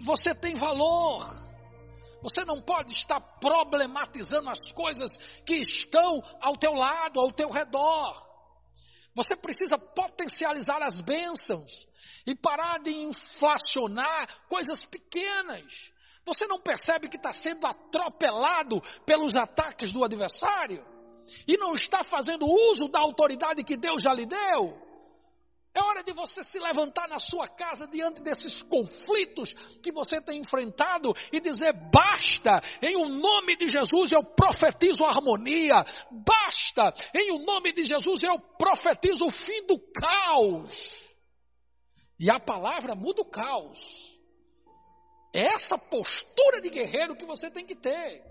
Você 0.05 0.35
tem 0.35 0.55
valor. 0.55 1.44
Você 2.22 2.43
não 2.43 2.62
pode 2.62 2.93
estar 2.93 3.19
problematizando 3.39 4.50
as 4.50 4.60
coisas 4.74 5.15
que 5.45 5.55
estão 5.55 6.24
ao 6.41 6.57
teu 6.57 6.74
lado, 6.74 7.19
ao 7.19 7.31
teu 7.31 7.50
redor. 7.50 8.25
Você 9.15 9.36
precisa 9.36 9.77
potencializar 9.77 10.84
as 10.84 11.00
bênçãos 11.00 11.88
e 12.27 12.36
parar 12.36 12.79
de 12.79 12.91
inflacionar 12.91 14.27
coisas 14.50 14.84
pequenas. 14.86 15.63
Você 16.25 16.48
não 16.48 16.60
percebe 16.60 17.07
que 17.07 17.17
está 17.17 17.31
sendo 17.31 17.65
atropelado 17.65 18.81
pelos 19.05 19.38
ataques 19.38 19.93
do 19.93 20.03
adversário? 20.03 20.86
E 21.48 21.57
não 21.57 21.75
está 21.75 22.03
fazendo 22.03 22.45
uso 22.45 22.88
da 22.88 23.00
autoridade 23.00 23.63
que 23.63 23.77
Deus 23.77 24.01
já 24.01 24.13
lhe 24.13 24.25
deu? 24.25 24.84
É 25.75 25.84
hora 25.84 26.01
de 26.01 26.13
você 26.13 26.41
se 26.44 26.58
levantar 26.58 27.10
na 27.10 27.20
sua 27.20 27.50
casa 27.50 27.86
diante 27.86 28.22
desses 28.22 28.62
conflitos 28.63 29.53
que 29.84 29.91
você 29.91 30.22
tem 30.22 30.39
enfrentado 30.39 31.13
e 31.34 31.41
dizer: 31.41 31.74
basta, 31.91 32.63
em 32.82 32.96
o 32.96 33.10
nome 33.10 33.58
de 33.58 33.70
Jesus 33.70 34.13
eu 34.13 34.24
profetizo 34.24 35.03
harmonia, 35.03 35.86
basta, 36.25 36.94
em 37.13 37.34
o 37.34 37.39
nome 37.39 37.74
de 37.74 37.84
Jesus 37.84 38.24
eu 38.24 38.39
profetizo 38.58 39.25
o 39.25 39.32
fim 39.32 39.67
do 39.67 39.77
caos. 39.91 40.72
E 42.17 42.32
a 42.32 42.39
palavra 42.39 42.96
muda 42.96 43.22
o 43.22 43.29
caos. 43.29 43.77
É 45.34 45.53
essa 45.55 45.77
postura 45.77 46.62
de 46.62 46.70
guerreiro 46.70 47.17
que 47.17 47.25
você 47.25 47.51
tem 47.51 47.65
que 47.65 47.75
ter. 47.75 48.24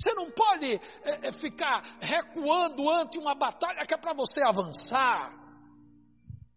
Você 0.00 0.14
não 0.14 0.30
pode 0.30 0.80
é, 1.04 1.28
é, 1.28 1.32
ficar 1.32 1.98
recuando 2.00 2.90
ante 2.90 3.18
uma 3.18 3.34
batalha 3.34 3.84
que 3.84 3.92
é 3.92 3.98
para 3.98 4.14
você 4.14 4.42
avançar. 4.42 5.45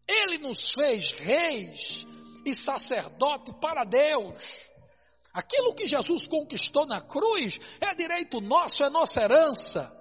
Ele 0.10 0.40
nos 0.40 0.72
fez 0.72 1.12
reis 1.12 2.08
e 2.44 2.58
sacerdote 2.58 3.54
para 3.62 3.84
Deus. 3.84 4.40
Aquilo 5.32 5.76
que 5.76 5.86
Jesus 5.86 6.28
conquistou 6.28 6.88
na 6.88 7.00
cruz 7.02 7.60
é 7.80 7.94
direito 7.94 8.42
nosso, 8.42 8.84
é 8.84 8.90
nossa 8.90 9.22
herança. 9.22 9.96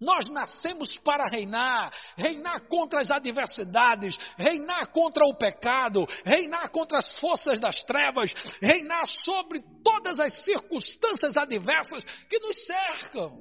Nós 0.00 0.28
nascemos 0.28 0.96
para 0.98 1.28
reinar, 1.28 1.92
reinar 2.16 2.68
contra 2.68 3.00
as 3.00 3.10
adversidades, 3.10 4.16
reinar 4.36 4.92
contra 4.92 5.24
o 5.24 5.36
pecado, 5.36 6.04
reinar 6.24 6.70
contra 6.70 6.98
as 6.98 7.18
forças 7.18 7.58
das 7.60 7.82
trevas, 7.84 8.32
reinar 8.60 9.06
sobre 9.24 9.60
todas 9.84 10.18
as 10.18 10.44
circunstâncias 10.44 11.36
adversas 11.36 12.04
que 12.28 12.38
nos 12.40 12.66
cercam. 12.66 13.38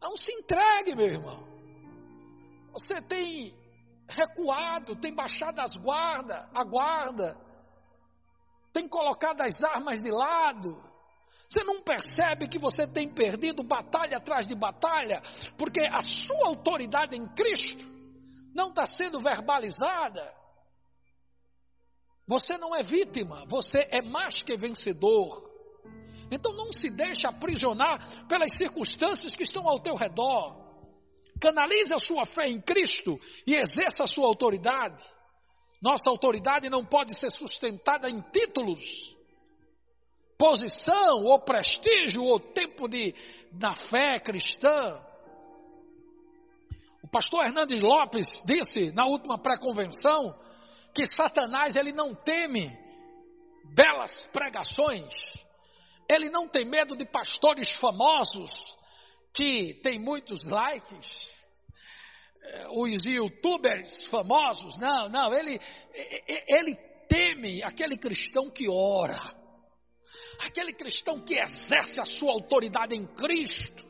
Não 0.00 0.16
se 0.16 0.32
entregue, 0.32 0.94
meu 0.96 1.06
irmão. 1.06 1.49
Você 2.72 3.00
tem 3.02 3.54
recuado, 4.08 4.96
tem 4.96 5.14
baixado 5.14 5.60
as 5.60 5.76
guarda, 5.76 6.48
a 6.54 6.64
guarda, 6.64 7.36
tem 8.72 8.88
colocado 8.88 9.40
as 9.42 9.62
armas 9.62 10.00
de 10.00 10.10
lado 10.10 10.90
você 11.50 11.64
não 11.64 11.82
percebe 11.82 12.46
que 12.46 12.60
você 12.60 12.86
tem 12.86 13.12
perdido 13.12 13.64
batalha 13.64 14.18
atrás 14.18 14.46
de 14.46 14.54
batalha, 14.54 15.20
porque 15.58 15.80
a 15.80 16.00
sua 16.00 16.46
autoridade 16.46 17.16
em 17.16 17.26
Cristo 17.34 17.84
não 18.54 18.68
está 18.68 18.86
sendo 18.86 19.18
verbalizada. 19.18 20.32
Você 22.28 22.56
não 22.56 22.72
é 22.76 22.84
vítima, 22.84 23.44
você 23.48 23.80
é 23.90 24.00
mais 24.00 24.40
que 24.44 24.56
vencedor. 24.56 25.50
Então 26.30 26.52
não 26.52 26.72
se 26.72 26.88
deixe 26.88 27.26
aprisionar 27.26 28.28
pelas 28.28 28.56
circunstâncias 28.56 29.34
que 29.34 29.42
estão 29.42 29.68
ao 29.68 29.80
teu 29.80 29.96
redor. 29.96 30.59
Canalize 31.40 31.94
a 31.94 31.98
sua 31.98 32.26
fé 32.26 32.48
em 32.48 32.60
Cristo 32.60 33.18
e 33.46 33.54
exerça 33.54 34.04
a 34.04 34.06
sua 34.06 34.26
autoridade. 34.26 35.02
Nossa 35.80 36.08
autoridade 36.10 36.68
não 36.68 36.84
pode 36.84 37.18
ser 37.18 37.30
sustentada 37.30 38.10
em 38.10 38.20
títulos 38.30 38.80
posição, 40.40 41.22
ou 41.24 41.38
prestígio, 41.40 42.24
ou 42.24 42.40
tempo 42.40 42.88
de, 42.88 43.14
da 43.52 43.74
fé 43.74 44.18
cristã. 44.20 44.98
O 47.04 47.08
pastor 47.08 47.44
Hernandes 47.44 47.82
Lopes 47.82 48.26
disse 48.46 48.90
na 48.92 49.04
última 49.04 49.38
pré-convenção 49.38 50.34
que 50.94 51.04
Satanás 51.14 51.76
ele 51.76 51.92
não 51.92 52.14
teme 52.14 52.74
belas 53.74 54.26
pregações, 54.32 55.12
ele 56.08 56.30
não 56.30 56.48
tem 56.48 56.64
medo 56.64 56.96
de 56.96 57.04
pastores 57.04 57.70
famosos 57.78 58.50
que 59.32 59.74
têm 59.82 59.98
muitos 59.98 60.48
likes, 60.48 61.36
eh, 62.42 62.68
os 62.70 63.04
youtubers 63.04 64.06
famosos, 64.08 64.78
não, 64.78 65.08
não, 65.08 65.32
ele, 65.32 65.60
ele 66.48 66.74
teme 67.08 67.62
aquele 67.62 67.96
cristão 67.96 68.50
que 68.50 68.68
ora, 68.68 69.20
aquele 70.40 70.72
cristão 70.72 71.20
que 71.20 71.38
exerce 71.38 72.00
a 72.00 72.06
sua 72.06 72.32
autoridade 72.32 72.94
em 72.94 73.06
Cristo, 73.06 73.84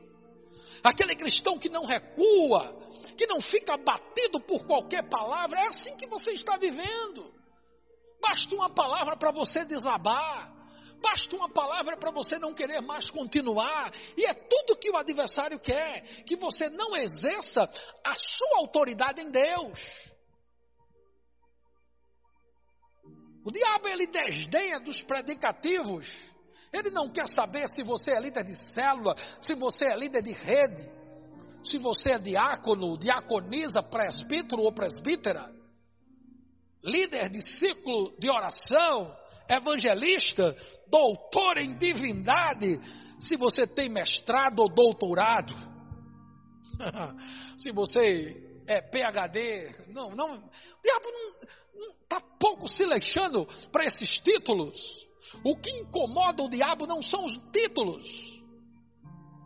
aquele 0.82 1.14
cristão 1.14 1.58
que 1.58 1.68
não 1.68 1.84
recua, 1.84 2.78
que 3.16 3.26
não 3.26 3.40
fica 3.40 3.74
abatido 3.74 4.40
por 4.40 4.66
qualquer 4.66 5.08
palavra, 5.08 5.58
é 5.58 5.66
assim 5.66 5.96
que 5.96 6.06
você 6.06 6.32
está 6.32 6.56
vivendo. 6.56 7.32
Basta 8.20 8.54
uma 8.54 8.70
palavra 8.70 9.16
para 9.16 9.30
você 9.30 9.64
desabar, 9.64 10.59
basta 11.00 11.34
uma 11.34 11.48
palavra 11.48 11.96
para 11.96 12.10
você 12.10 12.38
não 12.38 12.54
querer 12.54 12.80
mais 12.80 13.10
continuar, 13.10 13.92
e 14.16 14.24
é 14.24 14.34
tudo 14.34 14.78
que 14.78 14.90
o 14.90 14.96
adversário 14.96 15.58
quer, 15.58 16.24
que 16.24 16.36
você 16.36 16.68
não 16.68 16.96
exerça 16.96 17.62
a 18.04 18.14
sua 18.14 18.58
autoridade 18.58 19.20
em 19.20 19.30
Deus. 19.30 19.78
O 23.44 23.50
diabo 23.50 23.88
ele 23.88 24.06
desdenha 24.06 24.80
dos 24.80 25.02
predicativos. 25.02 26.06
Ele 26.72 26.90
não 26.90 27.10
quer 27.10 27.26
saber 27.28 27.68
se 27.68 27.82
você 27.82 28.12
é 28.12 28.20
líder 28.20 28.44
de 28.44 28.54
célula, 28.54 29.16
se 29.42 29.54
você 29.54 29.86
é 29.86 29.96
líder 29.96 30.22
de 30.22 30.32
rede, 30.32 30.88
se 31.64 31.78
você 31.78 32.12
é 32.12 32.18
diácono, 32.18 32.96
diaconisa, 32.96 33.82
presbítero 33.82 34.62
ou 34.62 34.72
presbítera, 34.72 35.52
líder 36.82 37.28
de 37.28 37.42
ciclo 37.58 38.14
de 38.18 38.30
oração, 38.30 39.16
evangelista, 39.50 40.56
doutor 40.88 41.58
em 41.58 41.76
divindade, 41.76 42.80
se 43.20 43.36
você 43.36 43.66
tem 43.66 43.88
mestrado 43.88 44.60
ou 44.60 44.68
doutorado, 44.68 45.54
se 47.58 47.72
você 47.72 48.62
é 48.66 48.80
PhD, 48.80 49.88
não, 49.88 50.10
não, 50.10 50.36
o 50.36 50.82
diabo 50.82 51.08
não 51.74 51.90
está 52.02 52.20
pouco 52.38 52.68
se 52.68 52.84
leixando 52.84 53.46
para 53.72 53.84
esses 53.84 54.18
títulos. 54.20 54.78
O 55.44 55.56
que 55.56 55.70
incomoda 55.70 56.42
o 56.42 56.50
diabo 56.50 56.86
não 56.86 57.02
são 57.02 57.24
os 57.24 57.32
títulos 57.52 58.40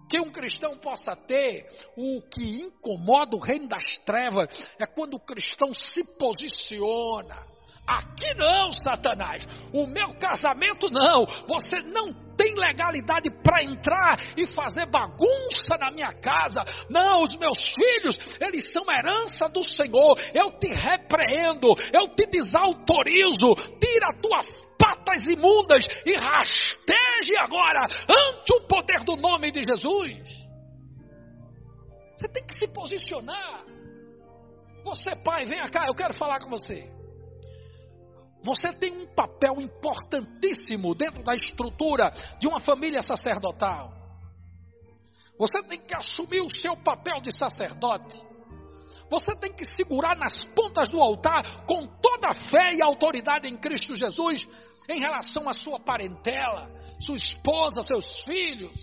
que 0.09 0.21
um 0.21 0.31
cristão 0.31 0.79
possa 0.79 1.17
ter, 1.17 1.67
o 1.97 2.23
que 2.23 2.61
incomoda 2.61 3.37
o 3.37 3.41
reino 3.41 3.67
das 3.67 3.99
trevas 4.01 4.49
é 4.79 4.87
quando 4.87 5.15
o 5.15 5.21
cristão 5.21 5.75
se 5.75 6.05
posiciona 6.17 7.54
Aqui 7.87 8.33
não, 8.35 8.73
Satanás. 8.73 9.47
O 9.73 9.87
meu 9.87 10.15
casamento 10.15 10.91
não. 10.91 11.27
Você 11.47 11.81
não 11.83 12.13
tem 12.37 12.55
legalidade 12.55 13.31
para 13.43 13.63
entrar 13.63 14.19
e 14.37 14.47
fazer 14.55 14.87
bagunça 14.87 15.77
na 15.79 15.91
minha 15.91 16.13
casa. 16.15 16.65
Não, 16.89 17.23
os 17.23 17.37
meus 17.37 17.75
filhos, 17.75 18.19
eles 18.41 18.73
são 18.73 18.85
herança 18.91 19.49
do 19.49 19.63
Senhor. 19.63 20.19
Eu 20.35 20.59
te 20.59 20.69
repreendo, 20.69 21.69
eu 21.93 22.09
te 22.09 22.27
desautorizo. 22.27 23.55
Tira 23.79 24.15
tuas 24.21 24.63
patas 24.79 25.23
imundas 25.29 25.87
e 26.07 26.17
rasteje 26.17 27.37
agora 27.39 27.85
ante 28.09 28.55
o 28.55 28.67
poder 28.67 29.05
do 29.05 29.17
nome 29.17 29.51
de 29.51 29.63
Jesus. 29.63 30.45
Você 32.17 32.29
tem 32.29 32.47
que 32.47 32.55
se 32.55 32.69
posicionar. 32.69 33.63
Você, 34.85 35.15
pai, 35.17 35.47
venha 35.47 35.69
cá, 35.69 35.87
eu 35.87 35.95
quero 35.95 36.15
falar 36.15 36.41
com 36.41 36.51
você. 36.51 36.91
Você 38.45 38.71
tem 38.75 38.93
um 38.93 39.07
papel 39.07 39.59
importantíssimo 39.59 40.95
dentro 40.95 41.23
da 41.23 41.35
estrutura 41.35 42.13
de 42.39 42.47
uma 42.47 42.61
família 42.61 43.01
sacerdotal. 43.01 43.91
Você 45.39 45.63
tem 45.63 45.81
que 45.81 45.95
assumir 45.95 46.43
o 46.43 46.55
seu 46.55 46.77
papel 46.77 47.23
de 47.23 47.33
sacerdote. 47.33 48.23
Você 49.11 49.35
tem 49.37 49.53
que 49.53 49.65
segurar 49.65 50.17
nas 50.17 50.45
pontas 50.47 50.91
do 50.91 51.01
altar 51.01 51.65
com 51.65 51.87
toda 51.87 52.29
a 52.29 52.35
fé 52.35 52.75
e 52.75 52.83
autoridade 52.83 53.49
em 53.49 53.57
Cristo 53.57 53.97
Jesus 53.97 54.47
em 54.89 54.99
relação 55.01 55.49
à 55.49 55.55
sua 55.55 55.81
parentela, 55.81 56.71
sua 57.01 57.17
esposa, 57.17 57.83
seus 57.83 58.23
filhos. 58.25 58.79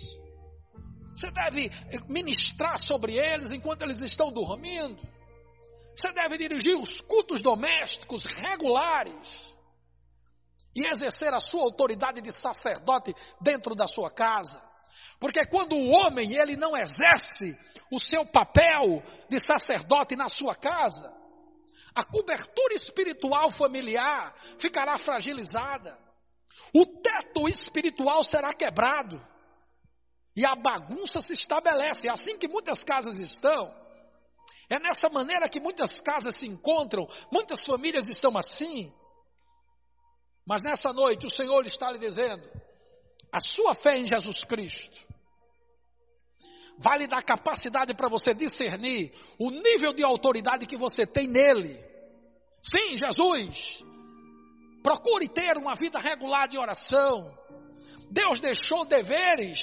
Você 1.14 1.30
deve 1.30 1.70
ministrar 2.08 2.78
sobre 2.80 3.16
eles 3.16 3.52
enquanto 3.52 3.82
eles 3.82 4.02
estão 4.02 4.32
dormindo. 4.32 4.98
Você 5.96 6.12
deve 6.12 6.38
dirigir 6.38 6.76
os 6.76 7.00
cultos 7.02 7.40
domésticos 7.42 8.24
regulares 8.24 9.54
e 10.74 10.86
exercer 10.86 11.32
a 11.34 11.40
sua 11.40 11.62
autoridade 11.62 12.20
de 12.20 12.32
sacerdote 12.32 13.14
dentro 13.40 13.74
da 13.74 13.86
sua 13.86 14.10
casa. 14.10 14.62
Porque 15.20 15.46
quando 15.46 15.76
o 15.76 15.90
homem 15.90 16.34
ele 16.34 16.56
não 16.56 16.76
exerce 16.76 17.56
o 17.90 18.00
seu 18.00 18.24
papel 18.26 19.02
de 19.28 19.38
sacerdote 19.38 20.16
na 20.16 20.28
sua 20.28 20.54
casa, 20.54 21.12
a 21.94 22.04
cobertura 22.04 22.74
espiritual 22.74 23.50
familiar 23.52 24.34
ficará 24.58 24.98
fragilizada. 24.98 25.98
O 26.74 26.86
teto 26.86 27.48
espiritual 27.48 28.24
será 28.24 28.54
quebrado. 28.54 29.22
E 30.34 30.46
a 30.46 30.54
bagunça 30.54 31.20
se 31.20 31.34
estabelece. 31.34 32.08
É 32.08 32.10
assim 32.10 32.38
que 32.38 32.48
muitas 32.48 32.82
casas 32.82 33.18
estão. 33.18 33.81
É 34.68 34.78
nessa 34.78 35.08
maneira 35.08 35.48
que 35.48 35.60
muitas 35.60 36.00
casas 36.00 36.38
se 36.38 36.46
encontram, 36.46 37.08
muitas 37.30 37.64
famílias 37.64 38.08
estão 38.08 38.36
assim. 38.36 38.92
Mas 40.46 40.62
nessa 40.62 40.92
noite 40.92 41.26
o 41.26 41.30
Senhor 41.30 41.64
está 41.66 41.90
lhe 41.90 41.98
dizendo: 41.98 42.42
a 43.32 43.40
sua 43.40 43.74
fé 43.74 43.98
em 43.98 44.06
Jesus 44.06 44.44
Cristo 44.44 45.12
vai 46.78 46.98
lhe 46.98 47.06
dar 47.06 47.22
capacidade 47.22 47.94
para 47.94 48.08
você 48.08 48.34
discernir 48.34 49.12
o 49.38 49.50
nível 49.50 49.92
de 49.92 50.02
autoridade 50.02 50.66
que 50.66 50.76
você 50.76 51.06
tem 51.06 51.28
nele. 51.28 51.78
Sim, 52.62 52.96
Jesus, 52.96 53.84
procure 54.82 55.28
ter 55.28 55.56
uma 55.56 55.74
vida 55.74 55.98
regular 55.98 56.48
de 56.48 56.58
oração. 56.58 57.32
Deus 58.10 58.40
deixou 58.40 58.84
deveres, 58.84 59.58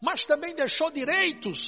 mas 0.00 0.24
também 0.26 0.54
deixou 0.54 0.90
direitos. 0.90 1.58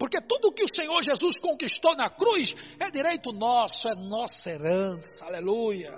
Porque 0.00 0.18
tudo 0.18 0.50
que 0.50 0.64
o 0.64 0.74
Senhor 0.74 1.02
Jesus 1.02 1.38
conquistou 1.40 1.94
na 1.94 2.08
cruz 2.08 2.54
é 2.78 2.90
direito 2.90 3.32
nosso, 3.32 3.86
é 3.86 3.94
nossa 3.94 4.50
herança. 4.50 5.26
Aleluia. 5.26 5.92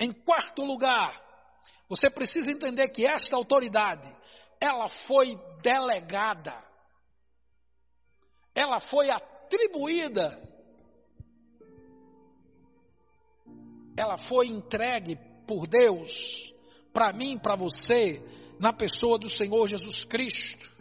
Em 0.00 0.10
quarto 0.10 0.64
lugar, 0.64 1.22
você 1.88 2.10
precisa 2.10 2.50
entender 2.50 2.88
que 2.88 3.06
esta 3.06 3.36
autoridade, 3.36 4.12
ela 4.60 4.88
foi 5.06 5.38
delegada. 5.62 6.60
Ela 8.52 8.80
foi 8.80 9.10
atribuída. 9.10 10.42
Ela 13.96 14.18
foi 14.26 14.48
entregue 14.48 15.16
por 15.46 15.68
Deus 15.68 16.10
para 16.92 17.12
mim, 17.12 17.38
para 17.38 17.54
você, 17.54 18.20
na 18.58 18.72
pessoa 18.72 19.20
do 19.20 19.28
Senhor 19.28 19.68
Jesus 19.68 20.02
Cristo. 20.02 20.71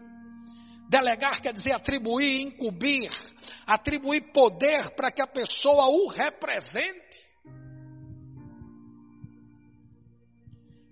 Delegar 0.91 1.41
quer 1.41 1.53
dizer 1.53 1.71
atribuir, 1.71 2.41
incumbir, 2.41 3.09
atribuir 3.65 4.33
poder 4.33 4.93
para 4.93 5.09
que 5.09 5.21
a 5.21 5.25
pessoa 5.25 5.87
o 5.87 6.09
represente. 6.09 7.31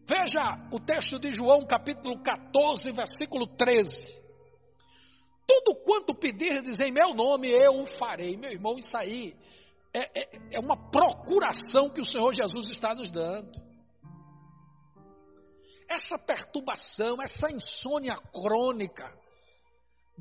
Veja 0.08 0.70
o 0.72 0.80
texto 0.80 1.20
de 1.20 1.32
João, 1.32 1.68
capítulo 1.68 2.24
14, 2.24 2.90
versículo 2.94 3.46
13. 3.58 3.90
Tudo 5.46 5.76
quanto 5.84 6.16
pedirdes 6.16 6.80
em 6.80 6.94
meu 6.94 7.14
nome, 7.14 7.50
eu 7.50 7.82
o 7.82 7.86
farei. 7.98 8.38
Meu 8.38 8.52
irmão, 8.52 8.78
isso 8.78 8.96
aí 8.96 9.36
é, 9.94 10.22
é, 10.22 10.30
é 10.54 10.60
uma 10.62 10.78
procuração 10.90 11.90
que 11.90 12.00
o 12.00 12.10
Senhor 12.10 12.34
Jesus 12.34 12.70
está 12.70 12.96
nos 12.96 13.12
dando. 13.12 13.52
Essa 15.90 16.18
perturbação, 16.18 17.22
essa 17.22 17.52
insônia 17.52 18.16
crônica, 18.32 19.19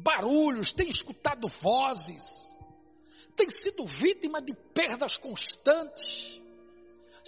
barulhos, 0.03 0.73
tem 0.73 0.89
escutado 0.89 1.49
vozes, 1.61 2.23
tem 3.37 3.49
sido 3.51 3.87
vítima 3.87 4.41
de 4.41 4.55
perdas 4.75 5.17
constantes 5.19 6.39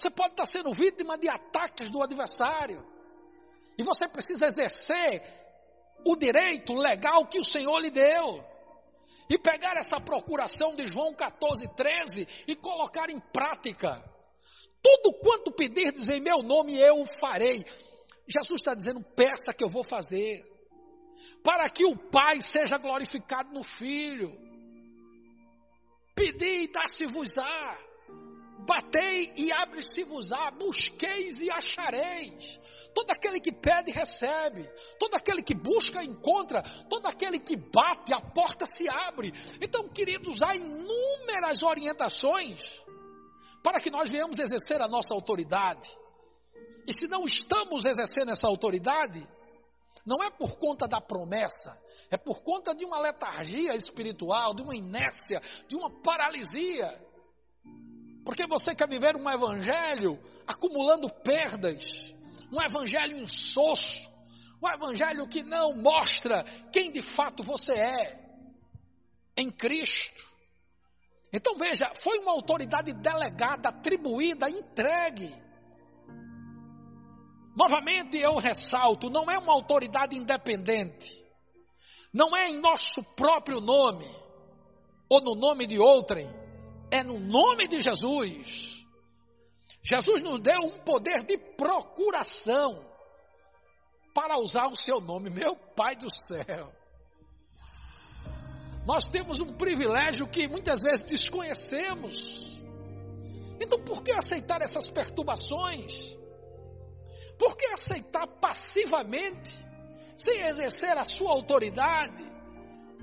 você 0.01 0.09
pode 0.09 0.31
estar 0.31 0.47
sendo 0.47 0.73
vítima 0.73 1.15
de 1.15 1.29
ataques 1.29 1.91
do 1.91 2.01
adversário. 2.01 2.83
E 3.77 3.83
você 3.83 4.07
precisa 4.07 4.47
exercer 4.47 5.21
o 6.03 6.15
direito 6.15 6.73
legal 6.73 7.27
que 7.27 7.39
o 7.39 7.43
Senhor 7.43 7.77
lhe 7.77 7.91
deu. 7.91 8.43
E 9.29 9.37
pegar 9.37 9.77
essa 9.77 9.99
procuração 9.99 10.75
de 10.75 10.87
João 10.87 11.13
14, 11.13 11.67
13 11.75 12.27
e 12.47 12.55
colocar 12.55 13.11
em 13.11 13.19
prática. 13.19 14.03
Tudo 14.81 15.19
quanto 15.19 15.51
pedirdes 15.51 16.09
em 16.09 16.19
meu 16.19 16.41
nome, 16.41 16.79
eu 16.79 17.05
farei. 17.19 17.63
Jesus 18.27 18.59
está 18.59 18.73
dizendo: 18.73 19.03
peça 19.15 19.53
que 19.53 19.63
eu 19.63 19.69
vou 19.69 19.83
fazer. 19.83 20.43
Para 21.43 21.69
que 21.69 21.85
o 21.85 21.97
Pai 22.09 22.39
seja 22.41 22.77
glorificado 22.77 23.51
no 23.53 23.63
Filho. 23.63 24.31
Pedi 26.15 26.65
e 26.65 26.71
dá-se-vos-á. 26.71 27.77
Batei 28.65 29.33
e 29.35 29.51
abre-se-vos-á, 29.51 30.51
busqueis 30.51 31.41
e 31.41 31.49
achareis. 31.49 32.59
Todo 32.93 33.09
aquele 33.09 33.39
que 33.39 33.51
pede, 33.51 33.91
recebe. 33.91 34.69
Todo 34.99 35.15
aquele 35.15 35.41
que 35.41 35.55
busca, 35.55 36.03
encontra. 36.03 36.61
Todo 36.87 37.07
aquele 37.07 37.39
que 37.39 37.55
bate, 37.55 38.13
a 38.13 38.21
porta 38.21 38.65
se 38.71 38.87
abre. 38.87 39.33
Então, 39.59 39.89
queridos, 39.89 40.41
há 40.43 40.55
inúmeras 40.55 41.63
orientações 41.63 42.61
para 43.63 43.79
que 43.79 43.89
nós 43.89 44.09
venhamos 44.09 44.39
exercer 44.39 44.81
a 44.81 44.87
nossa 44.87 45.13
autoridade. 45.13 45.89
E 46.87 46.93
se 46.93 47.07
não 47.07 47.25
estamos 47.25 47.85
exercendo 47.85 48.31
essa 48.31 48.47
autoridade, 48.47 49.27
não 50.05 50.23
é 50.23 50.29
por 50.29 50.57
conta 50.57 50.87
da 50.87 50.99
promessa, 50.99 51.77
é 52.09 52.17
por 52.17 52.41
conta 52.41 52.73
de 52.73 52.85
uma 52.85 52.99
letargia 52.99 53.75
espiritual, 53.75 54.53
de 54.53 54.61
uma 54.61 54.75
inércia, 54.75 55.41
de 55.67 55.75
uma 55.75 55.89
paralisia. 56.01 56.99
Porque 58.25 58.45
você 58.47 58.75
quer 58.75 58.87
viver 58.87 59.15
um 59.15 59.29
evangelho 59.29 60.19
acumulando 60.45 61.09
perdas, 61.23 61.83
um 62.51 62.61
evangelho 62.61 63.17
insosso, 63.17 64.11
um 64.61 64.69
evangelho 64.69 65.27
que 65.27 65.41
não 65.43 65.75
mostra 65.75 66.43
quem 66.71 66.91
de 66.91 67.01
fato 67.15 67.43
você 67.43 67.73
é 67.73 68.21
em 69.35 69.49
Cristo. 69.49 70.31
Então 71.33 71.55
veja, 71.55 71.89
foi 72.03 72.19
uma 72.19 72.33
autoridade 72.33 72.91
delegada, 72.93 73.69
atribuída, 73.69 74.49
entregue. 74.49 75.33
Novamente 77.61 78.17
eu 78.17 78.37
ressalto, 78.37 79.07
não 79.07 79.29
é 79.29 79.37
uma 79.37 79.53
autoridade 79.53 80.15
independente, 80.15 81.23
não 82.11 82.35
é 82.35 82.49
em 82.49 82.59
nosso 82.59 83.03
próprio 83.15 83.61
nome 83.61 84.09
ou 85.07 85.21
no 85.21 85.35
nome 85.35 85.67
de 85.67 85.77
outrem 85.77 86.27
é 86.89 87.03
no 87.03 87.19
nome 87.19 87.67
de 87.67 87.79
Jesus. 87.79 88.83
Jesus 89.83 90.23
nos 90.23 90.39
deu 90.41 90.59
um 90.59 90.79
poder 90.79 91.23
de 91.23 91.37
procuração 91.55 92.83
para 94.11 94.39
usar 94.39 94.65
o 94.65 94.75
seu 94.75 94.99
nome, 94.99 95.29
meu 95.29 95.55
Pai 95.75 95.95
do 95.95 96.09
céu. 96.27 96.73
Nós 98.87 99.07
temos 99.09 99.39
um 99.39 99.53
privilégio 99.53 100.27
que 100.27 100.47
muitas 100.47 100.81
vezes 100.81 101.05
desconhecemos. 101.05 102.59
Então, 103.59 103.85
por 103.85 104.03
que 104.03 104.11
aceitar 104.11 104.63
essas 104.63 104.89
perturbações? 104.89 106.19
Por 107.41 107.57
que 107.57 107.65
aceitar 107.65 108.27
passivamente, 108.39 109.49
sem 110.15 110.41
exercer 110.43 110.95
a 110.95 111.03
sua 111.03 111.31
autoridade. 111.31 112.29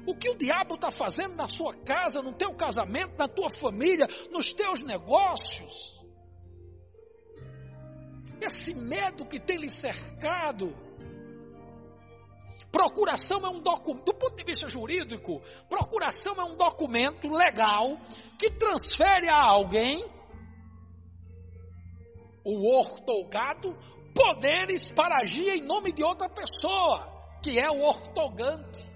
O 0.07 0.15
que 0.15 0.31
o 0.31 0.39
diabo 0.39 0.77
está 0.77 0.93
fazendo 0.93 1.35
na 1.35 1.49
sua 1.49 1.75
casa, 1.79 2.23
no 2.23 2.33
teu 2.33 2.55
casamento, 2.55 3.19
na 3.19 3.27
tua 3.27 3.53
família, 3.57 4.07
nos 4.31 4.53
teus 4.53 4.81
negócios? 4.81 6.01
Esse 8.41 8.73
medo 8.75 9.27
que 9.27 9.41
tem 9.41 9.57
lhe 9.57 9.75
cercado. 9.75 10.73
Procuração 12.71 13.45
é 13.45 13.49
um 13.49 13.61
documento, 13.61 14.05
do 14.05 14.15
ponto 14.15 14.37
de 14.37 14.45
vista 14.45 14.69
jurídico, 14.69 15.43
procuração 15.69 16.35
é 16.41 16.45
um 16.45 16.57
documento 16.57 17.29
legal 17.29 17.99
que 18.39 18.51
transfere 18.53 19.29
a 19.29 19.43
alguém 19.43 20.09
o 22.45 22.79
ortogado 22.79 23.77
poderes 24.19 24.91
para 24.91 25.21
agir 25.21 25.49
em 25.49 25.63
nome 25.63 25.93
de 25.93 26.03
outra 26.03 26.29
pessoa, 26.29 27.09
que 27.41 27.57
é 27.57 27.71
o 27.71 27.81
ortogante. 27.81 28.89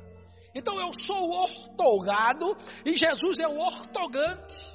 Então 0.53 0.81
eu 0.81 0.91
sou 1.01 1.31
o 1.31 1.43
ortogado 1.43 2.57
e 2.85 2.97
Jesus 2.97 3.39
é 3.39 3.47
o 3.47 3.57
ortogante. 3.57 4.73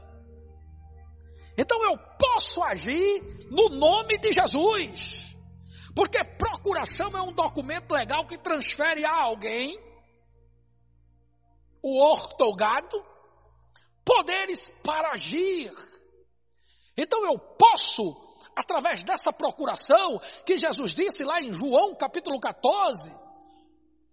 Então 1.57 1.83
eu 1.83 1.97
posso 2.17 2.63
agir 2.63 3.47
no 3.51 3.67
nome 3.69 4.17
de 4.19 4.31
Jesus. 4.31 5.27
Porque 5.93 6.23
procuração 6.37 7.09
é 7.17 7.21
um 7.21 7.33
documento 7.33 7.91
legal 7.91 8.25
que 8.25 8.37
transfere 8.37 9.05
a 9.05 9.23
alguém 9.23 9.77
o 11.83 12.01
ortogado 12.09 13.03
poderes 14.05 14.69
para 14.81 15.11
agir. 15.11 15.71
Então 16.95 17.25
eu 17.25 17.37
posso 17.37 18.26
através 18.57 19.03
dessa 19.03 19.31
procuração 19.31 20.19
que 20.45 20.57
Jesus 20.57 20.93
disse 20.93 21.23
lá 21.23 21.39
em 21.39 21.53
João 21.53 21.95
capítulo 21.95 22.39
14, 22.39 23.13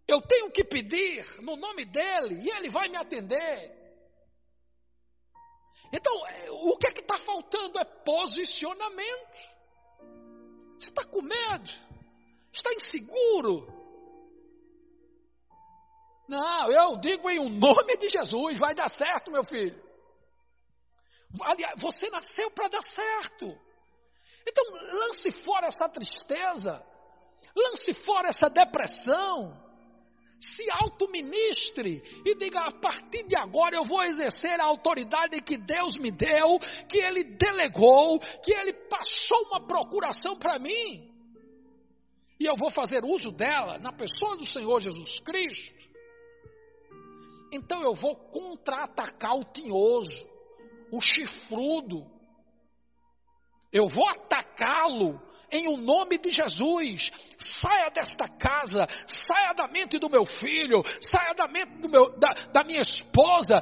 eu 0.07 0.20
tenho 0.20 0.50
que 0.50 0.62
pedir 0.62 1.24
no 1.40 1.57
nome 1.57 1.87
dele 1.87 2.42
e 2.42 2.50
ele 2.50 2.68
vai 2.68 2.88
me 2.88 2.96
atender. 2.96 3.72
Então, 5.90 6.26
é, 6.26 6.50
o 6.50 6.76
que 6.76 6.88
é 6.88 6.92
que 6.92 7.00
está 7.00 7.18
faltando 7.20 7.78
é 7.78 7.85
posicionamento. 7.85 9.54
Você 10.78 10.88
está 10.88 11.04
com 11.07 11.22
medo, 11.22 11.70
está 12.52 12.70
inseguro. 12.74 13.72
Não, 16.28 16.70
eu 16.70 16.96
digo 16.98 17.30
em 17.30 17.38
o 17.38 17.48
nome 17.48 17.96
de 17.96 18.09
Jesus, 18.09 18.59
vai 18.59 18.74
dar 18.74 18.90
certo, 18.90 19.30
meu 19.30 19.44
filho. 19.44 19.83
Aliás, 21.40 21.80
você 21.80 22.11
nasceu 22.11 22.50
para 22.50 22.68
dar 22.68 22.83
certo. 22.83 23.59
Então, 24.46 24.64
lance 24.98 25.30
fora 25.42 25.66
essa 25.66 25.88
tristeza, 25.88 26.85
lance 27.57 27.92
fora 28.04 28.28
essa 28.28 28.48
depressão, 28.48 29.64
se 30.40 30.64
auto-ministre 30.70 32.02
e 32.24 32.35
diga: 32.35 32.61
a 32.61 32.72
partir 32.72 33.24
de 33.24 33.37
agora 33.37 33.76
eu 33.76 33.85
vou 33.85 34.02
exercer 34.02 34.61
a 34.61 34.66
autoridade 34.66 35.40
que 35.40 35.57
Deus 35.57 35.96
me 35.96 36.11
deu, 36.11 36.59
que 36.88 36.98
Ele 36.98 37.24
delegou, 37.24 38.18
que 38.42 38.52
Ele 38.52 38.72
passou 38.88 39.42
uma 39.46 39.66
procuração 39.66 40.37
para 40.37 40.59
mim. 40.59 41.11
E 42.38 42.44
eu 42.46 42.57
vou 42.57 42.70
fazer 42.70 43.04
uso 43.04 43.30
dela 43.30 43.78
na 43.78 43.92
pessoa 43.92 44.37
do 44.37 44.46
Senhor 44.46 44.80
Jesus 44.80 45.20
Cristo. 45.20 45.94
Então 47.52 47.80
eu 47.83 47.94
vou 47.94 48.16
contra-atacar 48.16 49.37
o 49.37 49.44
tinhoso, 49.44 50.28
o 50.90 51.00
chifrudo, 51.00 52.04
eu 53.75 53.89
vou 53.89 54.09
atacá-lo 54.09 55.21
em 55.51 55.67
o 55.67 55.77
nome 55.77 56.17
de 56.17 56.31
Jesus. 56.31 57.11
Saia 57.61 57.91
desta 57.91 58.29
casa, 58.29 58.87
saia 59.27 59.53
da 59.53 59.67
mente 59.67 59.99
do 59.99 60.09
meu 60.09 60.25
filho, 60.25 60.81
saia 61.01 61.35
da 61.35 61.49
mente 61.49 61.81
do 61.81 61.89
meu, 61.89 62.17
da, 62.17 62.33
da 62.53 62.65
minha 62.65 62.81
esposa, 62.81 63.61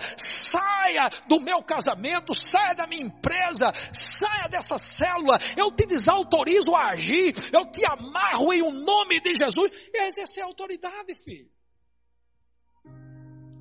saia 0.51 1.09
do 1.27 1.41
meu 1.41 1.63
casamento, 1.63 2.35
saia 2.35 2.75
da 2.75 2.87
minha 2.87 3.07
empresa, 3.07 3.73
saia 4.19 4.49
dessa 4.51 4.77
célula. 4.77 5.39
Eu 5.57 5.75
te 5.75 5.87
desautorizo 5.87 6.75
a 6.75 6.91
agir, 6.91 7.35
eu 7.51 7.73
te 7.73 7.83
amarro 7.91 8.53
em 8.53 8.61
o 8.61 8.71
nome 8.71 9.19
de 9.21 9.35
Jesus 9.35 9.73
e 9.95 9.99
a 9.99 10.09
exercer 10.09 10.45
a 10.45 10.47
autoridade, 10.47 11.15
filho. 11.25 11.49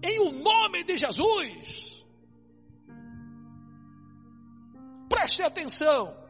Em 0.04 0.20
o 0.20 0.32
nome 0.32 0.84
de 0.84 0.98
Jesus. 0.98 2.02
Preste 5.10 5.44
atenção 5.44 6.21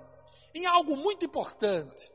em 0.54 0.66
algo 0.66 0.96
muito 0.96 1.26
importante. 1.26 2.12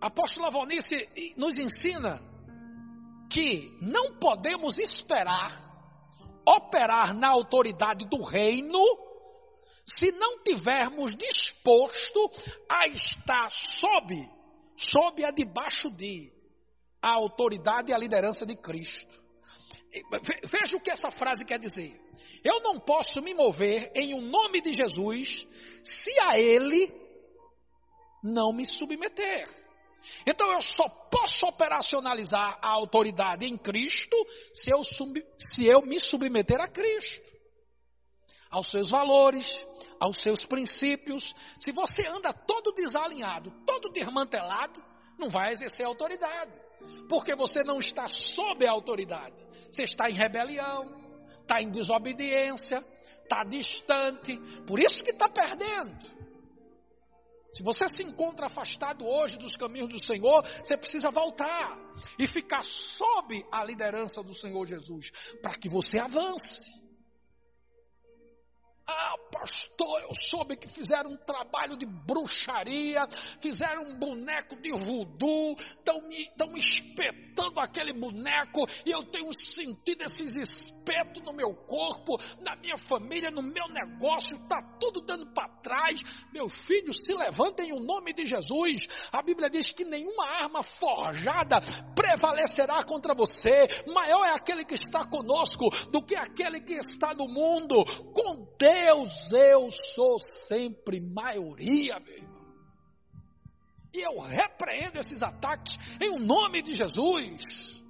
A 0.00 0.08
apóstola 0.08 0.50
Valnice 0.50 1.34
nos 1.36 1.58
ensina 1.58 2.20
que 3.30 3.76
não 3.80 4.18
podemos 4.18 4.78
esperar 4.78 5.64
operar 6.46 7.14
na 7.14 7.30
autoridade 7.30 8.06
do 8.06 8.22
reino 8.22 8.80
se 9.86 10.12
não 10.12 10.42
tivermos 10.42 11.14
disposto 11.16 12.30
a 12.68 12.86
estar 12.88 13.50
sob, 13.50 14.30
sob 14.76 15.24
a 15.24 15.30
debaixo 15.30 15.90
de 15.90 16.32
a 17.02 17.12
autoridade 17.12 17.90
e 17.90 17.94
a 17.94 17.98
liderança 17.98 18.46
de 18.46 18.56
Cristo. 18.56 19.22
Veja 20.44 20.76
o 20.76 20.80
que 20.80 20.90
essa 20.90 21.10
frase 21.10 21.44
quer 21.44 21.58
dizer. 21.58 22.00
Eu 22.44 22.60
não 22.60 22.78
posso 22.78 23.22
me 23.22 23.32
mover 23.32 23.90
em 23.94 24.12
o 24.12 24.18
um 24.18 24.20
nome 24.20 24.60
de 24.60 24.74
Jesus 24.74 25.46
se 25.82 26.20
a 26.20 26.38
Ele 26.38 26.92
não 28.22 28.52
me 28.52 28.66
submeter. 28.66 29.48
Então 30.26 30.52
eu 30.52 30.60
só 30.60 30.88
posso 31.10 31.46
operacionalizar 31.46 32.58
a 32.60 32.70
autoridade 32.70 33.46
em 33.46 33.56
Cristo 33.56 34.16
se 34.52 34.70
eu, 34.70 34.84
sub, 34.84 35.24
se 35.50 35.64
eu 35.64 35.82
me 35.82 35.98
submeter 35.98 36.60
a 36.60 36.68
Cristo, 36.68 37.32
aos 38.50 38.70
seus 38.70 38.90
valores, 38.90 39.46
aos 39.98 40.20
seus 40.20 40.44
princípios. 40.44 41.34
Se 41.58 41.72
você 41.72 42.06
anda 42.06 42.32
todo 42.32 42.74
desalinhado, 42.74 43.50
todo 43.66 43.90
desmantelado, 43.90 44.82
não 45.18 45.30
vai 45.30 45.52
exercer 45.52 45.86
autoridade, 45.86 46.58
porque 47.08 47.34
você 47.34 47.62
não 47.62 47.78
está 47.78 48.06
sob 48.08 48.66
a 48.66 48.70
autoridade, 48.70 49.36
você 49.70 49.82
está 49.84 50.10
em 50.10 50.14
rebelião, 50.14 51.03
está 51.44 51.62
em 51.62 51.70
desobediência, 51.70 52.82
está 53.22 53.44
distante, 53.44 54.36
por 54.66 54.80
isso 54.80 55.04
que 55.04 55.10
está 55.10 55.28
perdendo. 55.28 56.24
Se 57.52 57.62
você 57.62 57.86
se 57.88 58.02
encontra 58.02 58.46
afastado 58.46 59.06
hoje 59.06 59.38
dos 59.38 59.56
caminhos 59.56 59.88
do 59.88 60.02
Senhor, 60.02 60.42
você 60.58 60.76
precisa 60.76 61.08
voltar 61.10 61.78
e 62.18 62.26
ficar 62.26 62.64
sob 62.64 63.46
a 63.52 63.64
liderança 63.64 64.22
do 64.24 64.34
Senhor 64.34 64.66
Jesus, 64.66 65.12
para 65.40 65.56
que 65.56 65.68
você 65.68 65.98
avance. 65.98 66.73
Ah, 68.86 69.14
pastor, 69.32 70.02
eu 70.02 70.14
soube 70.28 70.56
que 70.56 70.68
fizeram 70.68 71.12
um 71.12 71.16
trabalho 71.16 71.74
de 71.74 71.86
bruxaria, 71.86 73.06
fizeram 73.40 73.82
um 73.82 73.98
boneco 73.98 74.56
de 74.60 74.70
voodoo, 74.72 75.56
estão 75.58 76.02
me, 76.06 76.30
me 76.52 76.60
espetando 76.60 77.60
aquele 77.60 77.94
boneco 77.94 78.66
e 78.84 78.90
eu 78.90 79.02
tenho 79.04 79.32
sentido 79.40 80.02
esses 80.02 80.34
espetos 80.34 81.22
no 81.22 81.32
meu 81.32 81.54
corpo, 81.66 82.20
na 82.40 82.54
minha 82.56 82.76
família, 82.76 83.30
no 83.30 83.42
meu 83.42 83.66
negócio, 83.68 84.36
está 84.36 84.60
tudo 84.78 85.00
dando 85.00 85.32
para 85.32 85.48
trás. 85.62 86.00
Meu 86.30 86.48
filho, 86.50 86.92
se 86.92 87.12
levantem 87.14 87.70
em 87.70 87.72
o 87.72 87.80
nome 87.80 88.12
de 88.12 88.26
Jesus. 88.26 88.86
A 89.10 89.22
Bíblia 89.22 89.48
diz 89.48 89.72
que 89.72 89.84
nenhuma 89.84 90.26
arma 90.26 90.62
forjada 90.62 91.58
prevalecerá 91.96 92.84
contra 92.84 93.14
você. 93.14 93.66
Maior 93.86 94.26
é 94.26 94.34
aquele 94.34 94.64
que 94.64 94.74
está 94.74 95.06
conosco 95.08 95.70
do 95.90 96.04
que 96.04 96.14
aquele 96.16 96.60
que 96.60 96.74
está 96.74 97.14
no 97.14 97.26
mundo. 97.26 97.82
Com 98.12 98.44
Deus 98.74 99.32
eu 99.32 99.70
sou 99.94 100.18
sempre 100.48 101.00
maioria, 101.00 102.00
meu 102.00 102.16
irmão. 102.16 102.34
E 103.92 104.02
eu 104.02 104.20
repreendo 104.20 104.98
esses 104.98 105.22
ataques 105.22 105.76
em 106.00 106.10
o 106.10 106.18
nome 106.18 106.60
de 106.60 106.74
Jesus. 106.74 107.82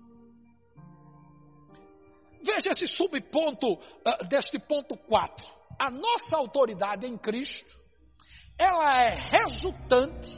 Veja 2.43 2.71
esse 2.71 2.87
subponto 2.89 3.73
uh, 3.73 4.29
deste 4.29 4.59
ponto 4.59 4.95
4. 4.95 5.47
A 5.79 5.91
nossa 5.91 6.37
autoridade 6.37 7.07
em 7.07 7.17
Cristo, 7.17 7.75
ela 8.59 9.03
é 9.03 9.17
resultante 9.17 10.29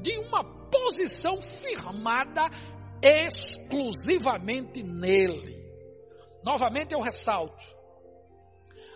de 0.00 0.16
uma 0.18 0.44
posição 0.70 1.42
firmada 1.60 2.48
exclusivamente 3.02 4.84
nele. 4.84 5.58
Novamente 6.44 6.94
eu 6.94 7.00
ressalto, 7.00 7.79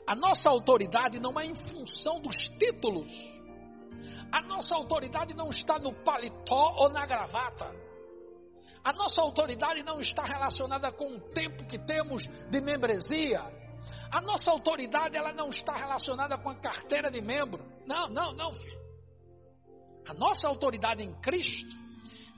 a 0.07 0.14
nossa 0.14 0.51
autoridade 0.51 1.19
não 1.19 1.38
é 1.38 1.47
em 1.47 1.55
função 1.55 2.21
dos 2.21 2.37
títulos. 2.59 3.11
A 4.31 4.43
nossa 4.43 4.75
autoridade 4.75 5.35
não 5.35 5.51
está 5.51 5.79
no 5.79 5.93
paletó 6.05 6.75
ou 6.77 6.88
na 6.90 7.07
gravata. 7.07 7.75
A 8.83 8.93
nossa 8.93 9.23
autoridade 9.23 9.83
não 9.83 10.01
está 10.01 10.25
relacionada 10.25 10.93
com 10.93 11.17
o 11.17 11.21
tempo 11.33 11.64
que 11.67 11.79
temos 11.79 12.23
de 12.51 12.61
membresia. 12.61 13.40
A 14.11 14.21
nossa 14.21 14.51
autoridade 14.51 15.17
ela 15.17 15.33
não 15.33 15.49
está 15.49 15.75
relacionada 15.75 16.37
com 16.37 16.51
a 16.51 16.55
carteira 16.55 17.11
de 17.11 17.23
membro. 17.23 17.64
Não, 17.87 18.09
não, 18.09 18.33
não. 18.33 18.53
A 20.07 20.12
nossa 20.12 20.49
autoridade 20.49 21.03
em 21.03 21.14
Cristo 21.21 21.85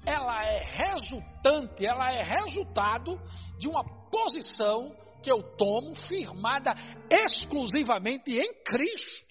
ela 0.07 0.44
é 0.44 0.62
resultante, 0.64 1.85
ela 1.85 2.12
é 2.12 2.22
resultado 2.22 3.20
de 3.59 3.66
uma 3.66 3.83
posição 4.09 4.94
que 5.26 5.32
eu 5.32 5.42
tomo 5.56 5.96
firmada 6.06 6.72
exclusivamente 7.10 8.30
em 8.30 8.62
Cristo. 8.62 9.26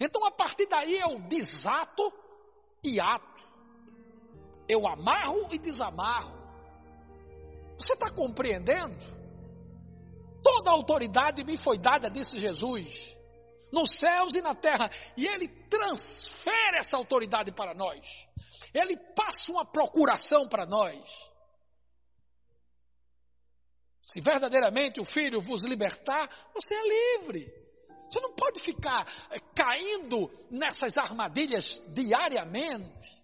Então, 0.00 0.24
a 0.24 0.30
partir 0.30 0.66
daí, 0.66 0.98
eu 0.98 1.20
desato 1.28 2.10
e 2.82 2.98
ato. 2.98 3.44
Eu 4.66 4.88
amarro 4.88 5.48
e 5.52 5.58
desamarro. 5.58 6.34
Você 7.76 7.92
está 7.92 8.10
compreendendo? 8.10 8.96
Toda 10.42 10.70
a 10.70 10.72
autoridade 10.72 11.44
me 11.44 11.58
foi 11.58 11.76
dada, 11.76 12.08
disse 12.08 12.38
Jesus, 12.38 12.88
nos 13.70 13.98
céus 13.98 14.32
e 14.34 14.40
na 14.40 14.54
terra, 14.54 14.90
e 15.14 15.26
Ele 15.26 15.46
transfere 15.68 16.78
essa 16.78 16.96
autoridade 16.96 17.52
para 17.52 17.74
nós. 17.74 18.00
Ele 18.72 18.96
passa 19.14 19.52
uma 19.52 19.66
procuração 19.66 20.48
para 20.48 20.64
nós. 20.64 20.98
Se 24.02 24.20
verdadeiramente 24.20 25.00
o 25.00 25.04
Filho 25.04 25.40
vos 25.40 25.62
libertar, 25.62 26.28
você 26.54 26.74
é 26.74 27.18
livre. 27.22 27.60
Você 28.10 28.20
não 28.20 28.34
pode 28.34 28.60
ficar 28.60 29.06
eh, 29.30 29.38
caindo 29.54 30.30
nessas 30.50 30.96
armadilhas 30.98 31.64
diariamente. 31.94 33.20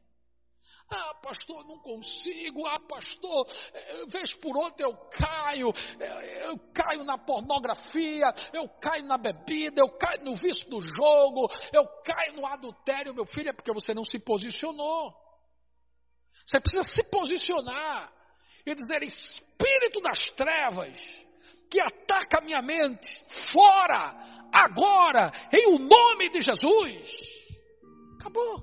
Ah, 0.89 1.15
pastor, 1.15 1.67
não 1.67 1.81
consigo. 1.81 2.65
Ah, 2.67 2.79
pastor, 2.79 3.49
eh, 3.75 4.07
vez 4.07 4.33
por 4.35 4.57
outra 4.57 4.87
eu 4.87 4.95
caio. 5.11 5.71
Eh, 5.99 6.49
eu 6.49 6.59
caio 6.73 7.03
na 7.03 7.19
pornografia, 7.19 8.33
eu 8.53 8.69
caio 8.81 9.05
na 9.07 9.19
bebida, 9.19 9.81
eu 9.81 9.89
caio 9.99 10.23
no 10.23 10.37
vício 10.37 10.69
do 10.71 10.81
jogo, 10.81 11.51
eu 11.73 11.85
caio 12.05 12.35
no 12.35 12.47
adultério. 12.47 13.15
Meu 13.15 13.27
filho, 13.27 13.49
é 13.49 13.53
porque 13.53 13.73
você 13.73 13.93
não 13.93 14.05
se 14.05 14.21
posicionou. 14.21 15.13
Você 16.47 16.61
precisa 16.61 16.85
se 16.85 17.03
posicionar 17.11 18.16
e 18.67 18.75
dizer: 18.75 19.03
Espírito 19.05 20.01
das 20.01 20.31
trevas 20.33 20.99
que 21.71 21.81
ataca 21.81 22.39
a 22.39 22.41
minha 22.41 22.61
mente, 22.61 23.25
fora, 23.53 24.15
agora, 24.53 25.33
em 25.53 25.75
o 25.75 25.79
nome 25.79 26.29
de 26.31 26.43
Jesus. 26.43 27.37
Acabou. 28.19 28.63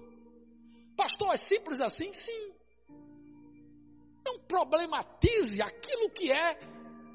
Pastor, 0.98 1.34
é 1.34 1.38
simples 1.38 1.80
assim? 1.82 2.12
Sim. 2.12 2.54
Não 4.26 4.40
problematize 4.40 5.62
aquilo 5.62 6.10
que 6.12 6.32
é 6.32 6.60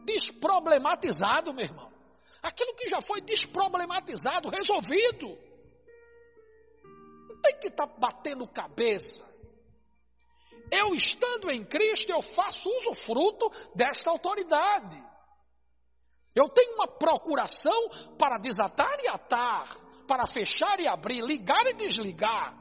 desproblematizado, 0.05 1.55
meu 1.55 1.65
irmão. 1.65 1.91
Aquilo 2.43 2.75
que 2.75 2.89
já 2.89 3.01
foi 3.03 3.21
desproblematizado, 3.21 4.49
resolvido. 4.49 5.39
Não 7.29 7.41
tem 7.41 7.59
que 7.59 7.69
estar 7.69 7.87
tá 7.87 7.95
batendo 7.99 8.47
cabeça. 8.47 9.28
Eu 10.71 10.95
estando 10.95 11.51
em 11.51 11.65
Cristo, 11.65 12.11
eu 12.11 12.23
faço 12.23 12.69
uso 12.69 12.95
fruto 13.07 13.51
desta 13.75 14.11
autoridade. 14.11 15.03
Eu 16.35 16.49
tenho 16.51 16.75
uma 16.75 16.87
procuração 16.87 17.89
para 18.19 18.39
desatar 18.39 18.99
e 19.03 19.09
atar, 19.09 19.77
para 20.07 20.27
fechar 20.27 20.79
e 20.79 20.87
abrir, 20.87 21.23
ligar 21.23 21.67
e 21.67 21.75
desligar. 21.75 22.55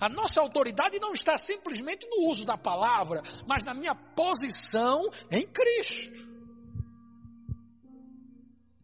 A 0.00 0.08
nossa 0.08 0.40
autoridade 0.40 0.98
não 0.98 1.12
está 1.12 1.36
simplesmente 1.38 2.06
no 2.08 2.28
uso 2.28 2.44
da 2.44 2.56
palavra, 2.56 3.22
mas 3.46 3.64
na 3.64 3.74
minha 3.74 3.94
posição 4.14 5.02
em 5.30 5.46
Cristo. 5.46 6.34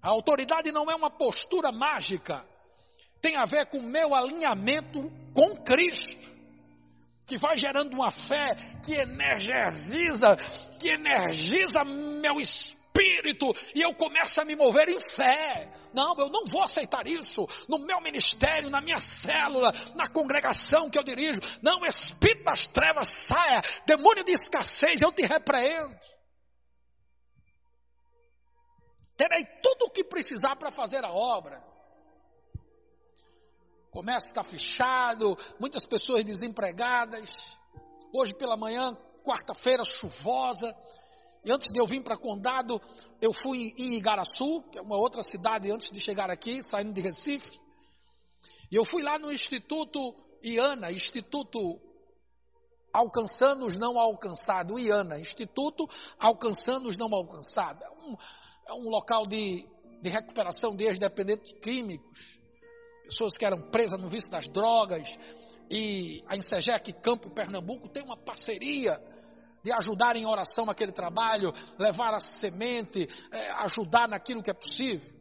A 0.02 0.08
autoridade 0.08 0.72
não 0.72 0.90
é 0.90 0.94
uma 0.94 1.10
postura 1.10 1.70
mágica, 1.70 2.44
tem 3.20 3.36
a 3.36 3.44
ver 3.44 3.66
com 3.66 3.78
o 3.78 3.82
meu 3.82 4.14
alinhamento 4.14 5.10
com 5.34 5.62
Cristo 5.62 6.29
que 7.30 7.38
vai 7.38 7.56
gerando 7.56 7.94
uma 7.94 8.10
fé 8.10 8.56
que 8.84 8.92
energiza, 8.92 10.36
que 10.80 10.88
energiza 10.88 11.84
meu 11.84 12.40
espírito 12.40 13.46
e 13.72 13.82
eu 13.82 13.94
começo 13.94 14.40
a 14.40 14.44
me 14.44 14.56
mover 14.56 14.88
em 14.88 14.98
fé. 15.10 15.72
Não, 15.94 16.18
eu 16.18 16.28
não 16.28 16.44
vou 16.46 16.64
aceitar 16.64 17.06
isso 17.06 17.46
no 17.68 17.78
meu 17.78 18.00
ministério, 18.00 18.68
na 18.68 18.80
minha 18.80 18.98
célula, 18.98 19.70
na 19.94 20.08
congregação 20.08 20.90
que 20.90 20.98
eu 20.98 21.04
dirijo. 21.04 21.40
Não, 21.62 21.86
espírito 21.86 22.42
das 22.42 22.66
trevas, 22.72 23.06
saia, 23.28 23.62
demônio 23.86 24.24
de 24.24 24.32
escassez, 24.32 25.00
eu 25.00 25.12
te 25.12 25.24
repreendo. 25.24 25.96
Terei 29.16 29.44
tudo 29.62 29.84
o 29.84 29.90
que 29.90 30.02
precisar 30.02 30.56
para 30.56 30.72
fazer 30.72 31.04
a 31.04 31.12
obra 31.12 31.69
comércio 33.90 34.28
está 34.28 34.42
fechado, 34.42 35.36
muitas 35.58 35.84
pessoas 35.84 36.24
desempregadas. 36.24 37.28
Hoje 38.12 38.34
pela 38.34 38.56
manhã, 38.56 38.96
quarta-feira 39.24 39.84
chuvosa, 39.84 40.74
e 41.44 41.50
antes 41.50 41.72
de 41.72 41.78
eu 41.78 41.86
vir 41.86 42.02
para 42.02 42.18
Condado, 42.18 42.80
eu 43.20 43.32
fui 43.32 43.72
em 43.76 43.94
Igaraçu, 43.94 44.62
que 44.70 44.78
é 44.78 44.82
uma 44.82 44.96
outra 44.96 45.22
cidade 45.22 45.70
antes 45.70 45.90
de 45.90 46.00
chegar 46.00 46.30
aqui, 46.30 46.62
saindo 46.62 46.92
de 46.92 47.00
Recife. 47.00 47.60
E 48.70 48.76
eu 48.76 48.84
fui 48.84 49.02
lá 49.02 49.18
no 49.18 49.32
Instituto 49.32 50.14
IANA, 50.42 50.92
Instituto 50.92 51.80
Alcançando 52.92 53.66
os 53.66 53.76
Não 53.76 53.98
Alcançados, 53.98 54.80
IANA, 54.80 55.18
Instituto 55.18 55.88
Alcançando 56.18 56.88
os 56.88 56.96
Não 56.96 57.12
Alcançados. 57.14 57.82
É 57.82 57.90
um, 57.90 58.16
é 58.66 58.72
um 58.74 58.90
local 58.90 59.26
de, 59.26 59.66
de 60.02 60.10
recuperação 60.10 60.76
de 60.76 60.84
ex-dependentes 60.84 61.52
químicos 61.60 62.39
pessoas 63.10 63.36
que 63.36 63.44
eram 63.44 63.60
presas 63.70 64.00
no 64.00 64.08
vício 64.08 64.30
das 64.30 64.48
drogas, 64.48 65.06
e 65.70 66.22
a 66.26 66.36
Insegec 66.36 66.92
Campo 67.00 67.30
Pernambuco 67.30 67.88
tem 67.88 68.02
uma 68.02 68.16
parceria 68.16 68.98
de 69.62 69.70
ajudar 69.72 70.16
em 70.16 70.26
oração 70.26 70.64
naquele 70.64 70.92
trabalho, 70.92 71.52
levar 71.78 72.14
a 72.14 72.20
semente, 72.20 73.06
é, 73.30 73.50
ajudar 73.62 74.08
naquilo 74.08 74.42
que 74.42 74.50
é 74.50 74.54
possível. 74.54 75.12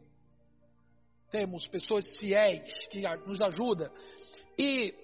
Temos 1.30 1.68
pessoas 1.68 2.16
fiéis 2.16 2.86
que 2.88 3.02
nos 3.26 3.40
ajudam. 3.40 3.90
E 4.58 4.94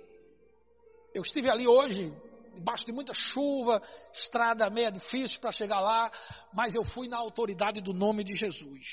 eu 1.15 1.23
estive 1.23 1.51
ali 1.51 1.67
hoje, 1.67 2.13
debaixo 2.55 2.85
de 2.85 2.93
muita 2.93 3.13
chuva, 3.13 3.81
estrada 4.13 4.69
meia 4.71 4.91
difícil 4.91 5.41
para 5.41 5.53
chegar 5.53 5.81
lá, 5.81 6.11
mas 6.53 6.73
eu 6.75 6.83
fui 6.83 7.09
na 7.09 7.19
autoridade 7.19 7.81
do 7.81 7.93
nome 7.93 8.25
de 8.25 8.35
Jesus. 8.35 8.87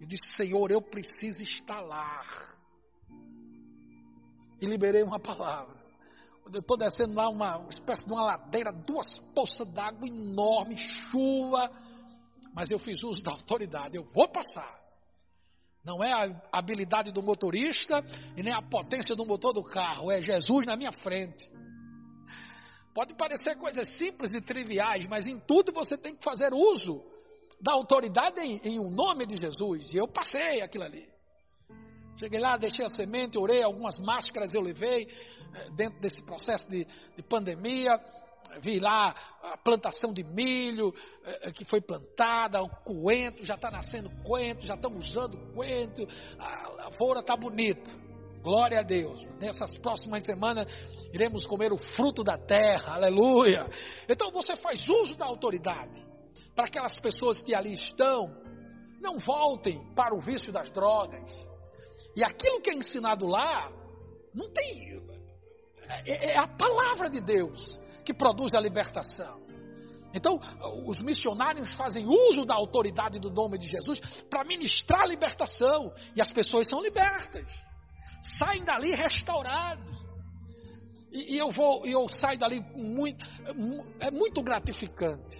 Eu 0.00 0.06
disse, 0.06 0.32
Senhor, 0.34 0.70
eu 0.70 0.80
preciso 0.80 1.42
estar 1.42 1.80
lá 1.80 2.57
e 4.60 4.66
liberei 4.66 5.02
uma 5.02 5.20
palavra. 5.20 5.76
Eu 6.52 6.60
estou 6.60 6.76
descendo 6.76 7.14
lá, 7.14 7.28
uma 7.28 7.66
espécie 7.68 8.06
de 8.06 8.12
uma 8.12 8.24
ladeira, 8.24 8.72
duas 8.72 9.18
poças 9.34 9.68
d'água 9.72 10.08
enorme, 10.08 10.78
chuva, 10.78 11.70
mas 12.54 12.70
eu 12.70 12.78
fiz 12.78 13.02
uso 13.04 13.22
da 13.22 13.32
autoridade, 13.32 13.96
eu 13.96 14.04
vou 14.14 14.28
passar. 14.28 14.78
Não 15.84 16.02
é 16.02 16.12
a 16.12 16.42
habilidade 16.52 17.12
do 17.12 17.22
motorista 17.22 18.04
e 18.36 18.42
nem 18.42 18.52
a 18.52 18.62
potência 18.62 19.14
do 19.14 19.24
motor 19.24 19.52
do 19.52 19.62
carro, 19.62 20.10
é 20.10 20.20
Jesus 20.20 20.66
na 20.66 20.76
minha 20.76 20.92
frente. 20.92 21.50
Pode 22.94 23.14
parecer 23.14 23.56
coisas 23.56 23.86
simples 23.96 24.34
e 24.34 24.40
triviais, 24.40 25.06
mas 25.06 25.24
em 25.24 25.38
tudo 25.40 25.72
você 25.72 25.96
tem 25.96 26.16
que 26.16 26.24
fazer 26.24 26.52
uso 26.52 27.02
da 27.60 27.72
autoridade 27.72 28.40
em, 28.40 28.60
em 28.64 28.78
um 28.78 28.90
nome 28.90 29.26
de 29.26 29.36
Jesus. 29.36 29.92
E 29.94 29.96
eu 29.96 30.08
passei 30.08 30.60
aquilo 30.60 30.84
ali. 30.84 31.07
Cheguei 32.18 32.40
lá, 32.40 32.56
deixei 32.56 32.84
a 32.84 32.88
semente, 32.88 33.38
orei, 33.38 33.62
algumas 33.62 34.00
máscaras 34.00 34.52
eu 34.52 34.60
levei 34.60 35.06
eh, 35.54 35.70
dentro 35.76 36.00
desse 36.00 36.20
processo 36.24 36.68
de, 36.68 36.84
de 37.16 37.22
pandemia. 37.22 37.98
Vi 38.60 38.80
lá 38.80 39.14
a 39.42 39.56
plantação 39.58 40.12
de 40.12 40.24
milho 40.24 40.92
eh, 41.24 41.38
eh, 41.42 41.52
que 41.52 41.64
foi 41.64 41.80
plantada, 41.80 42.60
o 42.60 42.68
coentro, 42.82 43.44
já 43.44 43.54
está 43.54 43.70
nascendo 43.70 44.10
coentro, 44.24 44.66
já 44.66 44.74
estamos 44.74 45.08
usando 45.10 45.38
coentro, 45.54 46.08
a 46.40 46.68
lavoura 46.70 47.20
está 47.20 47.36
bonita. 47.36 47.88
Glória 48.42 48.80
a 48.80 48.82
Deus. 48.82 49.24
Nessas 49.38 49.78
próximas 49.78 50.24
semanas 50.24 50.66
iremos 51.12 51.46
comer 51.46 51.72
o 51.72 51.78
fruto 51.78 52.24
da 52.24 52.36
terra, 52.36 52.94
aleluia. 52.94 53.64
Então 54.08 54.32
você 54.32 54.56
faz 54.56 54.88
uso 54.88 55.16
da 55.16 55.26
autoridade 55.26 56.04
para 56.56 56.66
aquelas 56.66 56.98
pessoas 56.98 57.40
que 57.44 57.54
ali 57.54 57.74
estão, 57.74 58.28
não 59.00 59.18
voltem 59.18 59.80
para 59.94 60.16
o 60.16 60.20
vício 60.20 60.52
das 60.52 60.72
drogas 60.72 61.47
e 62.18 62.24
aquilo 62.24 62.60
que 62.60 62.68
é 62.68 62.74
ensinado 62.74 63.28
lá, 63.28 63.70
não 64.34 64.50
tem. 64.50 65.00
É, 66.04 66.32
é 66.32 66.36
a 66.36 66.48
palavra 66.48 67.08
de 67.08 67.20
Deus 67.20 67.78
que 68.04 68.12
produz 68.12 68.52
a 68.54 68.60
libertação. 68.60 69.40
Então, 70.12 70.36
os 70.84 70.98
missionários 70.98 71.72
fazem 71.74 72.04
uso 72.04 72.44
da 72.44 72.56
autoridade 72.56 73.20
do 73.20 73.30
nome 73.30 73.56
de 73.56 73.68
Jesus 73.68 74.00
para 74.28 74.42
ministrar 74.42 75.02
a 75.02 75.06
libertação. 75.06 75.92
E 76.16 76.20
as 76.20 76.28
pessoas 76.32 76.68
são 76.68 76.82
libertas. 76.82 77.46
Saem 78.36 78.64
dali 78.64 78.96
restaurados. 78.96 80.04
E, 81.12 81.36
e 81.36 81.38
eu 81.38 81.52
vou, 81.52 81.86
eu 81.86 82.08
saio 82.08 82.36
dali 82.36 82.58
muito, 82.74 83.24
é 84.00 84.10
muito 84.10 84.42
gratificante. 84.42 85.36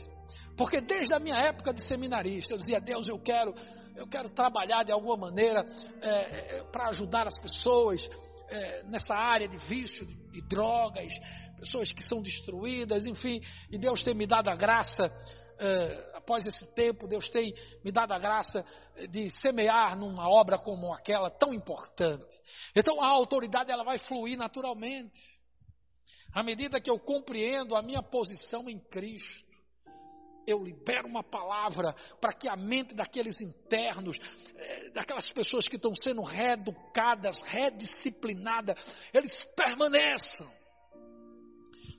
Porque 0.56 0.80
desde 0.80 1.12
a 1.12 1.18
minha 1.18 1.38
época 1.38 1.74
de 1.74 1.84
seminarista, 1.84 2.54
eu 2.54 2.58
dizia, 2.58 2.80
Deus, 2.80 3.08
eu 3.08 3.18
quero 3.18 3.52
eu 3.98 4.06
quero 4.06 4.28
trabalhar 4.30 4.84
de 4.84 4.92
alguma 4.92 5.16
maneira 5.16 5.66
é, 6.00 6.08
é, 6.08 6.62
para 6.70 6.88
ajudar 6.88 7.26
as 7.26 7.38
pessoas 7.38 8.08
é, 8.48 8.82
nessa 8.84 9.14
área 9.14 9.48
de 9.48 9.58
vício, 9.58 10.06
de, 10.06 10.14
de 10.14 10.40
drogas, 10.48 11.12
pessoas 11.58 11.92
que 11.92 12.02
são 12.02 12.22
destruídas, 12.22 13.04
enfim, 13.04 13.40
e 13.70 13.76
Deus 13.76 14.02
tem 14.04 14.14
me 14.14 14.26
dado 14.26 14.48
a 14.48 14.54
graça, 14.54 15.06
uh, 15.06 16.16
após 16.16 16.44
esse 16.46 16.64
tempo, 16.74 17.08
Deus 17.08 17.28
tem 17.30 17.52
me 17.84 17.90
dado 17.90 18.12
a 18.12 18.18
graça 18.18 18.64
de 19.10 19.28
semear 19.40 19.98
numa 19.98 20.28
obra 20.28 20.56
como 20.56 20.94
aquela 20.94 21.30
tão 21.30 21.52
importante. 21.52 22.24
Então 22.74 23.02
a 23.02 23.08
autoridade 23.08 23.72
ela 23.72 23.82
vai 23.82 23.98
fluir 23.98 24.38
naturalmente. 24.38 25.20
À 26.32 26.42
medida 26.42 26.80
que 26.80 26.90
eu 26.90 26.98
compreendo 26.98 27.74
a 27.74 27.82
minha 27.82 28.02
posição 28.02 28.68
em 28.68 28.78
Cristo, 28.78 29.47
eu 30.48 30.64
libero 30.64 31.06
uma 31.06 31.22
palavra 31.22 31.94
para 32.20 32.32
que 32.32 32.48
a 32.48 32.56
mente 32.56 32.94
daqueles 32.94 33.38
internos, 33.40 34.18
eh, 34.56 34.90
daquelas 34.94 35.30
pessoas 35.30 35.68
que 35.68 35.76
estão 35.76 35.94
sendo 35.94 36.22
reeducadas, 36.22 37.42
redisciplinadas, 37.42 38.74
eles 39.12 39.44
permaneçam. 39.54 40.50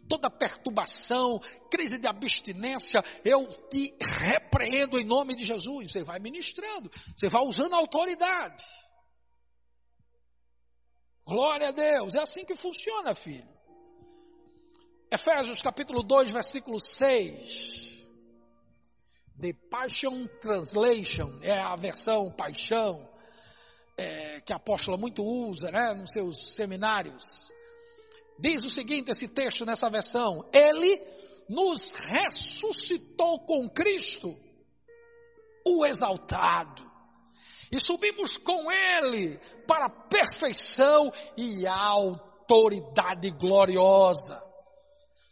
Toda 0.10 0.32
perturbação, 0.32 1.40
crise 1.70 2.00
de 2.00 2.08
abstinência, 2.08 3.00
eu 3.24 3.48
te 3.70 3.96
repreendo 4.02 4.98
em 4.98 5.06
nome 5.06 5.36
de 5.36 5.46
Jesus. 5.46 5.92
Você 5.92 6.04
vai 6.04 6.18
ministrando, 6.18 6.90
você 7.16 7.30
vai 7.30 7.44
usando 7.44 7.76
a 7.76 7.78
autoridade. 7.78 8.64
Glória 11.24 11.68
a 11.68 11.72
Deus, 11.72 12.16
é 12.16 12.22
assim 12.24 12.44
que 12.44 12.56
funciona, 12.56 13.14
filho. 13.14 13.48
Efésios 15.12 15.62
capítulo 15.62 16.02
2, 16.02 16.32
versículo 16.32 16.84
6. 16.84 17.99
The 19.40 19.54
Passion 19.72 20.28
Translation, 20.42 21.40
é 21.42 21.58
a 21.58 21.76
versão 21.78 22.30
paixão, 22.32 23.08
é, 23.98 24.42
que 24.42 24.52
a 24.52 24.58
apóstola 24.58 24.98
muito 24.98 25.24
usa 25.24 25.72
né, 25.72 25.94
nos 25.94 26.10
seus 26.10 26.56
seminários. 26.56 27.24
Diz 28.38 28.66
o 28.66 28.70
seguinte: 28.70 29.12
esse 29.12 29.30
texto 29.30 29.66
nessa 29.66 29.90
versão: 29.90 30.44
Ele 30.54 31.02
nos 31.48 31.94
ressuscitou 31.94 33.40
com 33.46 33.70
Cristo, 33.70 34.36
o 35.66 35.86
exaltado, 35.86 36.84
e 37.72 37.80
subimos 37.80 38.36
com 38.40 38.70
Ele 38.70 39.40
para 39.66 39.86
a 39.86 40.08
perfeição 40.10 41.14
e 41.38 41.66
autoridade 41.66 43.30
gloriosa 43.32 44.49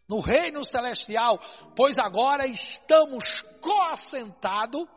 no 0.08 0.20
reino 0.20 0.64
celestial, 0.64 1.40
pois 1.76 1.98
agora 1.98 2.48
estamos 2.48 3.24
coassentados 3.62 4.88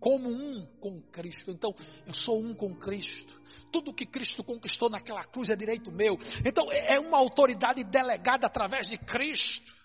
como 0.00 0.30
um 0.30 0.66
com 0.80 1.00
Cristo. 1.12 1.50
Então, 1.50 1.74
eu 2.06 2.14
sou 2.14 2.40
um 2.40 2.54
com 2.54 2.74
Cristo. 2.74 3.38
Tudo 3.70 3.94
que 3.94 4.06
Cristo 4.06 4.42
conquistou 4.42 4.88
naquela 4.88 5.24
cruz 5.24 5.50
é 5.50 5.54
direito 5.54 5.92
meu. 5.92 6.18
Então, 6.44 6.72
é 6.72 6.98
uma 6.98 7.18
autoridade 7.18 7.84
delegada 7.84 8.46
através 8.46 8.88
de 8.88 8.96
Cristo. 8.96 9.78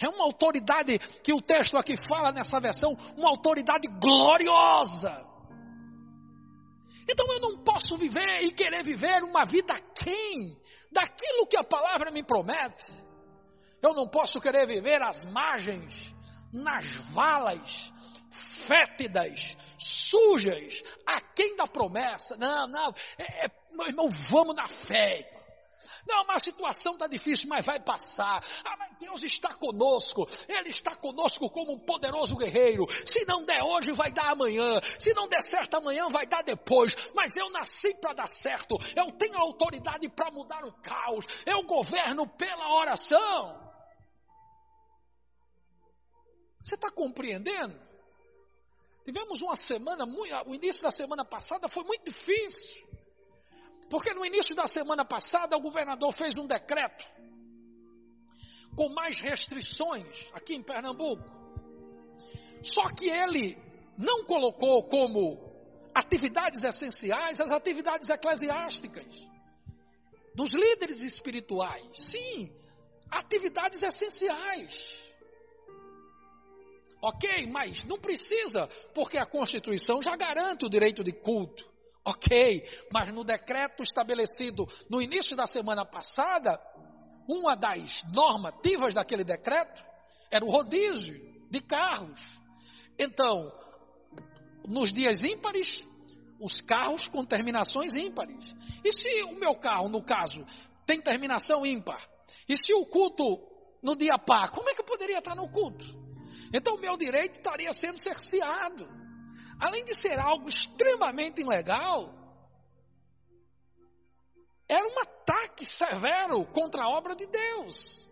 É 0.00 0.08
uma 0.08 0.24
autoridade 0.24 0.98
que 1.22 1.32
o 1.32 1.42
texto 1.42 1.76
aqui 1.76 1.96
fala 2.08 2.32
nessa 2.32 2.58
versão, 2.60 2.96
uma 3.16 3.28
autoridade 3.28 3.86
gloriosa. 4.00 5.34
Então 7.08 7.30
eu 7.32 7.40
não 7.40 7.62
posso 7.62 7.96
viver 7.96 8.42
e 8.42 8.52
querer 8.52 8.82
viver 8.82 9.22
uma 9.22 9.44
vida 9.44 9.74
quem 9.94 10.56
daquilo 10.94 11.46
que 11.48 11.58
a 11.58 11.64
palavra 11.64 12.10
me 12.10 12.22
promete. 12.22 12.84
Eu 13.82 13.92
não 13.92 14.08
posso 14.08 14.40
querer 14.40 14.66
viver 14.66 15.02
às 15.02 15.22
margens, 15.26 15.92
nas 16.52 16.86
valas, 17.12 17.92
fétidas, 18.66 19.38
sujas, 19.78 20.82
aquém 21.04 21.56
da 21.56 21.66
promessa. 21.66 22.36
Não, 22.36 22.68
não, 22.68 22.94
é, 23.18 23.46
é, 23.46 23.50
irmão, 23.88 24.08
vamos 24.30 24.54
na 24.54 24.68
fé. 24.68 25.20
Não, 26.06 26.24
mas 26.26 26.36
a 26.36 26.44
situação 26.44 26.92
está 26.92 27.06
difícil, 27.06 27.48
mas 27.48 27.64
vai 27.64 27.80
passar. 27.80 28.42
Ah, 28.64 28.76
mas 28.78 28.93
Deus 28.98 29.22
está 29.22 29.54
conosco. 29.54 30.28
Ele 30.48 30.70
está 30.70 30.96
conosco 30.96 31.50
como 31.50 31.72
um 31.72 31.78
poderoso 31.78 32.36
guerreiro. 32.36 32.86
Se 33.06 33.24
não 33.26 33.44
der 33.44 33.62
hoje, 33.62 33.92
vai 33.92 34.12
dar 34.12 34.32
amanhã. 34.32 34.80
Se 34.98 35.12
não 35.14 35.28
der 35.28 35.42
certo 35.42 35.74
amanhã, 35.74 36.08
vai 36.08 36.26
dar 36.26 36.42
depois. 36.42 36.94
Mas 37.14 37.30
eu 37.36 37.50
nasci 37.50 37.94
para 38.00 38.14
dar 38.14 38.28
certo. 38.28 38.76
Eu 38.96 39.12
tenho 39.12 39.38
autoridade 39.38 40.08
para 40.10 40.30
mudar 40.30 40.64
o 40.64 40.72
caos. 40.82 41.26
Eu 41.46 41.62
governo 41.62 42.26
pela 42.26 42.74
oração. 42.74 43.64
Você 46.62 46.76
está 46.76 46.90
compreendendo? 46.90 47.78
Tivemos 49.04 49.42
uma 49.42 49.54
semana, 49.54 50.06
o 50.46 50.54
início 50.54 50.82
da 50.82 50.90
semana 50.90 51.24
passada 51.24 51.68
foi 51.68 51.84
muito 51.84 52.04
difícil. 52.04 52.88
Porque 53.90 54.14
no 54.14 54.24
início 54.24 54.56
da 54.56 54.66
semana 54.66 55.04
passada 55.04 55.56
o 55.56 55.60
governador 55.60 56.14
fez 56.14 56.34
um 56.36 56.46
decreto 56.46 57.04
com 58.76 58.88
mais 58.90 59.18
restrições 59.20 60.06
aqui 60.32 60.54
em 60.54 60.62
Pernambuco. 60.62 61.24
Só 62.62 62.88
que 62.94 63.08
ele 63.08 63.56
não 63.98 64.24
colocou 64.24 64.82
como 64.84 65.52
atividades 65.94 66.64
essenciais 66.64 67.38
as 67.38 67.50
atividades 67.50 68.08
eclesiásticas 68.08 69.06
dos 70.34 70.52
líderes 70.52 71.00
espirituais. 71.02 71.86
Sim, 72.10 72.52
atividades 73.10 73.82
essenciais. 73.82 75.04
Ok, 77.00 77.46
mas 77.48 77.84
não 77.84 77.98
precisa, 77.98 78.66
porque 78.94 79.18
a 79.18 79.26
Constituição 79.26 80.02
já 80.02 80.16
garante 80.16 80.64
o 80.64 80.70
direito 80.70 81.04
de 81.04 81.12
culto. 81.12 81.72
Ok, 82.06 82.66
mas 82.92 83.12
no 83.12 83.24
decreto 83.24 83.82
estabelecido 83.82 84.66
no 84.90 85.00
início 85.00 85.36
da 85.36 85.46
semana 85.46 85.86
passada, 85.86 86.60
uma 87.28 87.54
das 87.54 88.02
normativas 88.12 88.94
daquele 88.94 89.24
decreto 89.24 89.82
era 90.30 90.44
o 90.44 90.50
rodízio 90.50 91.14
de 91.50 91.60
carros. 91.60 92.20
Então, 92.98 93.52
nos 94.66 94.92
dias 94.92 95.22
ímpares, 95.22 95.84
os 96.40 96.60
carros 96.62 97.06
com 97.08 97.24
terminações 97.24 97.92
ímpares. 97.92 98.54
E 98.84 98.92
se 98.92 99.22
o 99.24 99.38
meu 99.38 99.54
carro, 99.56 99.88
no 99.88 100.02
caso, 100.02 100.44
tem 100.86 101.00
terminação 101.00 101.64
ímpar? 101.64 102.00
E 102.48 102.56
se 102.56 102.74
o 102.74 102.86
culto 102.86 103.38
no 103.82 103.96
dia 103.96 104.18
par, 104.18 104.50
como 104.50 104.68
é 104.68 104.74
que 104.74 104.80
eu 104.80 104.86
poderia 104.86 105.18
estar 105.18 105.34
no 105.34 105.48
culto? 105.50 105.84
Então, 106.52 106.76
o 106.76 106.80
meu 106.80 106.96
direito 106.96 107.36
estaria 107.36 107.72
sendo 107.72 107.98
cerceado 107.98 109.04
além 109.60 109.84
de 109.84 109.96
ser 110.00 110.18
algo 110.18 110.48
extremamente 110.48 111.40
ilegal, 111.40 112.12
era 114.68 114.86
um 114.86 114.98
ataque 115.00 115.64
severo 115.64 116.44
contra 116.46 116.84
a 116.84 116.88
obra 116.88 117.14
de 117.14 117.26
Deus. 117.26 118.08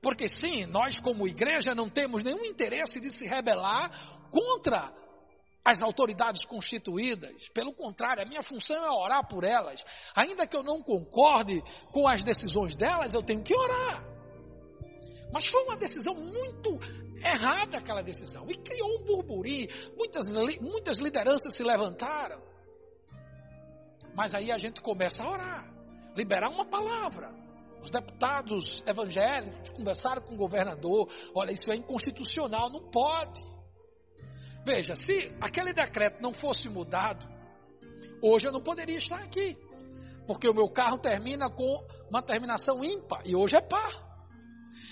Porque 0.00 0.28
sim, 0.28 0.66
nós 0.66 0.98
como 1.00 1.28
igreja 1.28 1.74
não 1.74 1.88
temos 1.88 2.24
nenhum 2.24 2.44
interesse 2.44 3.00
de 3.00 3.10
se 3.10 3.24
rebelar 3.24 3.90
contra 4.30 4.92
as 5.64 5.80
autoridades 5.80 6.44
constituídas. 6.44 7.48
Pelo 7.50 7.72
contrário, 7.72 8.22
a 8.22 8.26
minha 8.26 8.42
função 8.42 8.84
é 8.84 8.90
orar 8.90 9.28
por 9.28 9.44
elas. 9.44 9.82
Ainda 10.16 10.46
que 10.46 10.56
eu 10.56 10.64
não 10.64 10.82
concorde 10.82 11.62
com 11.92 12.08
as 12.08 12.24
decisões 12.24 12.76
delas, 12.76 13.14
eu 13.14 13.22
tenho 13.22 13.44
que 13.44 13.54
orar. 13.54 14.04
Mas 15.32 15.46
foi 15.46 15.62
uma 15.64 15.76
decisão 15.76 16.14
muito 16.14 16.80
errada 17.24 17.78
aquela 17.78 18.02
decisão. 18.02 18.50
E 18.50 18.56
criou 18.56 18.88
um 19.00 19.04
burburinho. 19.04 19.68
Muitas, 19.96 20.24
muitas 20.60 20.98
lideranças 20.98 21.56
se 21.56 21.62
levantaram. 21.62 22.42
Mas 24.14 24.34
aí 24.34 24.52
a 24.52 24.58
gente 24.58 24.80
começa 24.80 25.22
a 25.22 25.30
orar, 25.30 25.72
liberar 26.16 26.50
uma 26.50 26.64
palavra. 26.64 27.32
Os 27.80 27.90
deputados 27.90 28.82
evangélicos 28.86 29.70
conversaram 29.70 30.22
com 30.22 30.34
o 30.34 30.36
governador: 30.36 31.08
olha, 31.34 31.52
isso 31.52 31.70
é 31.70 31.76
inconstitucional, 31.76 32.70
não 32.70 32.90
pode. 32.90 33.40
Veja, 34.64 34.94
se 34.94 35.34
aquele 35.40 35.72
decreto 35.72 36.22
não 36.22 36.32
fosse 36.32 36.68
mudado, 36.68 37.26
hoje 38.22 38.46
eu 38.46 38.52
não 38.52 38.62
poderia 38.62 38.98
estar 38.98 39.18
aqui. 39.18 39.58
Porque 40.26 40.48
o 40.48 40.54
meu 40.54 40.68
carro 40.70 40.98
termina 40.98 41.50
com 41.50 41.84
uma 42.08 42.22
terminação 42.22 42.84
ímpar 42.84 43.22
e 43.26 43.34
hoje 43.34 43.56
é 43.56 43.60
par. 43.60 43.92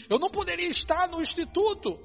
Eu 0.08 0.18
não 0.18 0.28
poderia 0.28 0.68
estar 0.68 1.08
no 1.08 1.22
instituto 1.22 1.98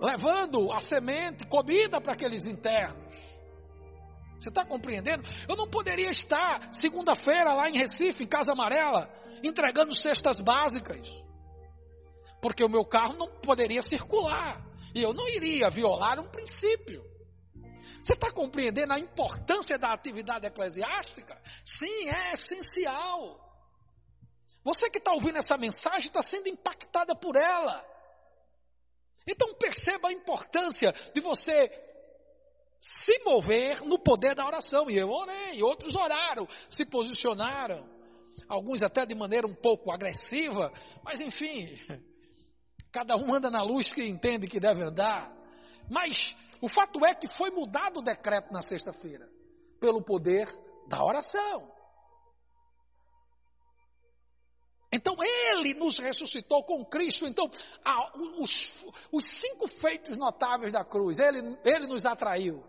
levando 0.00 0.72
a 0.72 0.80
semente, 0.82 1.46
comida 1.46 2.00
para 2.00 2.12
aqueles 2.12 2.44
internos. 2.44 2.98
Você 4.44 4.50
está 4.50 4.62
compreendendo? 4.62 5.24
Eu 5.48 5.56
não 5.56 5.66
poderia 5.66 6.10
estar 6.10 6.74
segunda-feira 6.74 7.54
lá 7.54 7.70
em 7.70 7.78
Recife, 7.78 8.24
em 8.24 8.26
Casa 8.26 8.52
Amarela, 8.52 9.10
entregando 9.42 9.96
cestas 9.96 10.38
básicas, 10.38 11.08
porque 12.42 12.62
o 12.62 12.68
meu 12.68 12.84
carro 12.84 13.14
não 13.14 13.40
poderia 13.40 13.80
circular 13.80 14.62
e 14.94 15.02
eu 15.02 15.14
não 15.14 15.26
iria 15.28 15.70
violar 15.70 16.20
um 16.20 16.28
princípio. 16.28 17.02
Você 18.02 18.12
está 18.12 18.30
compreendendo 18.32 18.92
a 18.92 18.98
importância 18.98 19.78
da 19.78 19.94
atividade 19.94 20.46
eclesiástica? 20.46 21.40
Sim, 21.64 22.10
é 22.10 22.34
essencial. 22.34 23.40
Você 24.62 24.90
que 24.90 24.98
está 24.98 25.12
ouvindo 25.12 25.38
essa 25.38 25.56
mensagem 25.56 26.08
está 26.08 26.20
sendo 26.20 26.50
impactada 26.50 27.16
por 27.16 27.34
ela. 27.34 27.82
Então 29.26 29.54
perceba 29.54 30.08
a 30.08 30.12
importância 30.12 30.92
de 31.14 31.22
você 31.22 31.93
se 32.96 33.24
mover 33.24 33.82
no 33.82 33.98
poder 33.98 34.34
da 34.34 34.46
oração. 34.46 34.90
E 34.90 34.98
eu 34.98 35.10
orei, 35.10 35.62
outros 35.62 35.94
oraram, 35.94 36.46
se 36.70 36.84
posicionaram, 36.84 37.88
alguns 38.48 38.82
até 38.82 39.06
de 39.06 39.14
maneira 39.14 39.46
um 39.46 39.54
pouco 39.54 39.90
agressiva, 39.90 40.72
mas 41.02 41.20
enfim, 41.20 41.78
cada 42.92 43.16
um 43.16 43.34
anda 43.34 43.50
na 43.50 43.62
luz 43.62 43.92
que 43.92 44.04
entende 44.04 44.46
que 44.46 44.60
deve 44.60 44.82
andar. 44.82 45.32
Mas 45.90 46.36
o 46.60 46.68
fato 46.68 47.04
é 47.04 47.14
que 47.14 47.28
foi 47.28 47.50
mudado 47.50 48.00
o 48.00 48.02
decreto 48.02 48.52
na 48.52 48.62
sexta-feira, 48.62 49.28
pelo 49.80 50.02
poder 50.02 50.46
da 50.88 51.02
oração. 51.04 51.72
Então 54.94 55.16
ele 55.20 55.74
nos 55.74 55.98
ressuscitou 55.98 56.62
com 56.62 56.84
Cristo. 56.84 57.26
Então, 57.26 57.50
os, 58.38 58.72
os, 59.10 59.40
cinco 59.40 59.66
feitos 59.66 60.16
notáveis 60.16 60.72
da 60.72 60.84
cruz, 60.84 61.18
ele, 61.18 61.58
ele 61.64 61.88
nos 61.88 62.06
atraiu, 62.06 62.64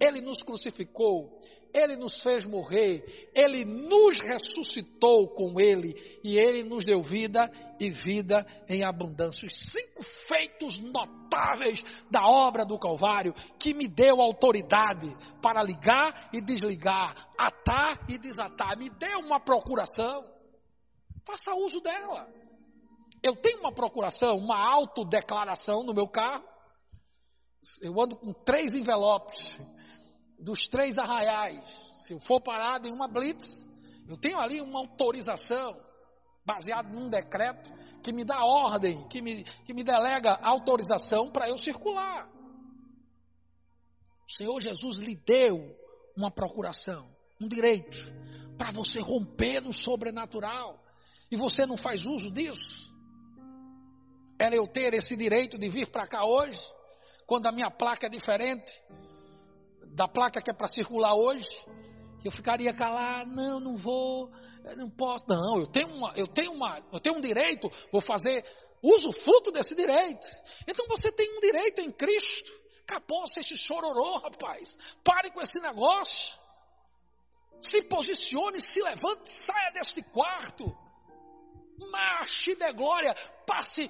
ele 0.00 0.20
nos 0.20 0.42
crucificou, 0.42 1.38
ele 1.72 1.96
nos 1.96 2.22
fez 2.22 2.46
morrer, 2.46 3.30
ele 3.34 3.64
nos 3.64 4.20
ressuscitou 4.20 5.28
com 5.28 5.60
ele 5.60 5.94
e 6.24 6.38
ele 6.38 6.62
nos 6.62 6.84
deu 6.84 7.02
vida 7.02 7.50
e 7.78 7.90
vida 7.90 8.46
em 8.68 8.82
abundância. 8.82 9.46
Os 9.46 9.72
cinco 9.72 10.02
feitos 10.26 10.78
notáveis 10.78 11.82
da 12.10 12.26
obra 12.26 12.64
do 12.64 12.78
Calvário 12.78 13.34
que 13.60 13.74
me 13.74 13.86
deu 13.86 14.22
autoridade 14.22 15.14
para 15.42 15.62
ligar 15.62 16.30
e 16.32 16.40
desligar, 16.40 17.28
atar 17.36 18.06
e 18.08 18.16
desatar, 18.16 18.78
me 18.78 18.88
deu 18.88 19.20
uma 19.20 19.38
procuração. 19.38 20.24
Faça 21.26 21.54
uso 21.54 21.80
dela. 21.80 22.26
Eu 23.22 23.36
tenho 23.36 23.60
uma 23.60 23.72
procuração, 23.72 24.38
uma 24.38 24.56
autodeclaração 24.56 25.82
no 25.82 25.92
meu 25.92 26.08
carro. 26.08 26.44
Eu 27.82 28.00
ando 28.00 28.16
com 28.16 28.32
três 28.32 28.74
envelopes 28.74 29.58
dos 30.38 30.68
três 30.68 30.98
arraiais. 30.98 31.62
Se 32.06 32.14
eu 32.14 32.20
for 32.20 32.40
parado 32.40 32.86
em 32.88 32.92
uma 32.92 33.08
blitz, 33.08 33.66
eu 34.08 34.16
tenho 34.16 34.38
ali 34.38 34.60
uma 34.60 34.80
autorização 34.80 35.76
baseada 36.44 36.88
num 36.88 37.08
decreto 37.08 37.72
que 38.02 38.12
me 38.12 38.24
dá 38.24 38.44
ordem, 38.44 39.06
que 39.08 39.20
me, 39.20 39.42
que 39.64 39.74
me 39.74 39.82
delega 39.82 40.38
autorização 40.42 41.30
para 41.30 41.48
eu 41.48 41.58
circular. 41.58 42.28
O 44.28 44.36
Senhor 44.36 44.60
Jesus 44.60 44.98
lhe 45.00 45.16
deu 45.16 45.76
uma 46.16 46.30
procuração, 46.30 47.08
um 47.40 47.48
direito, 47.48 47.96
para 48.56 48.70
você 48.70 49.00
romper 49.00 49.60
no 49.60 49.72
sobrenatural. 49.72 50.80
E 51.30 51.36
você 51.36 51.66
não 51.66 51.76
faz 51.76 52.04
uso 52.06 52.30
disso? 52.30 52.94
Era 54.38 54.54
eu 54.54 54.68
ter 54.68 54.94
esse 54.94 55.16
direito 55.16 55.58
de 55.58 55.68
vir 55.68 55.90
para 55.90 56.06
cá 56.06 56.24
hoje, 56.24 56.60
quando 57.26 57.46
a 57.46 57.52
minha 57.52 57.70
placa 57.70 58.06
é 58.06 58.10
diferente 58.10 58.70
da 59.96 60.06
placa 60.06 60.42
que 60.42 60.50
é 60.50 60.54
para 60.54 60.68
circular 60.68 61.14
hoje, 61.14 61.48
eu 62.24 62.30
ficaria 62.30 62.72
calado, 62.74 63.30
não, 63.30 63.58
não 63.58 63.76
vou, 63.76 64.30
não 64.76 64.90
posso, 64.90 65.24
não, 65.26 65.58
eu 65.58 65.66
tenho 65.68 65.88
uma, 65.88 66.12
eu 66.16 66.28
tenho 66.28 66.52
uma, 66.52 66.82
eu 66.92 67.00
tenho 67.00 67.16
um 67.16 67.20
direito, 67.20 67.70
vou 67.90 68.00
fazer 68.00 68.44
uso 68.82 69.10
fruto 69.12 69.50
desse 69.50 69.74
direito. 69.74 70.26
Então 70.68 70.86
você 70.86 71.10
tem 71.10 71.36
um 71.36 71.40
direito 71.40 71.80
em 71.80 71.90
Cristo. 71.90 72.52
Acabou-se 72.86 73.40
esse 73.40 73.56
chororô, 73.56 74.18
rapaz. 74.18 74.78
Pare 75.02 75.32
com 75.32 75.40
esse 75.40 75.58
negócio. 75.60 76.38
Se 77.60 77.82
posicione, 77.82 78.60
se 78.60 78.80
levante, 78.80 79.32
saia 79.32 79.72
deste 79.72 80.02
quarto 80.02 80.72
marche 81.90 82.54
de 82.54 82.72
glória, 82.72 83.14
passe 83.46 83.88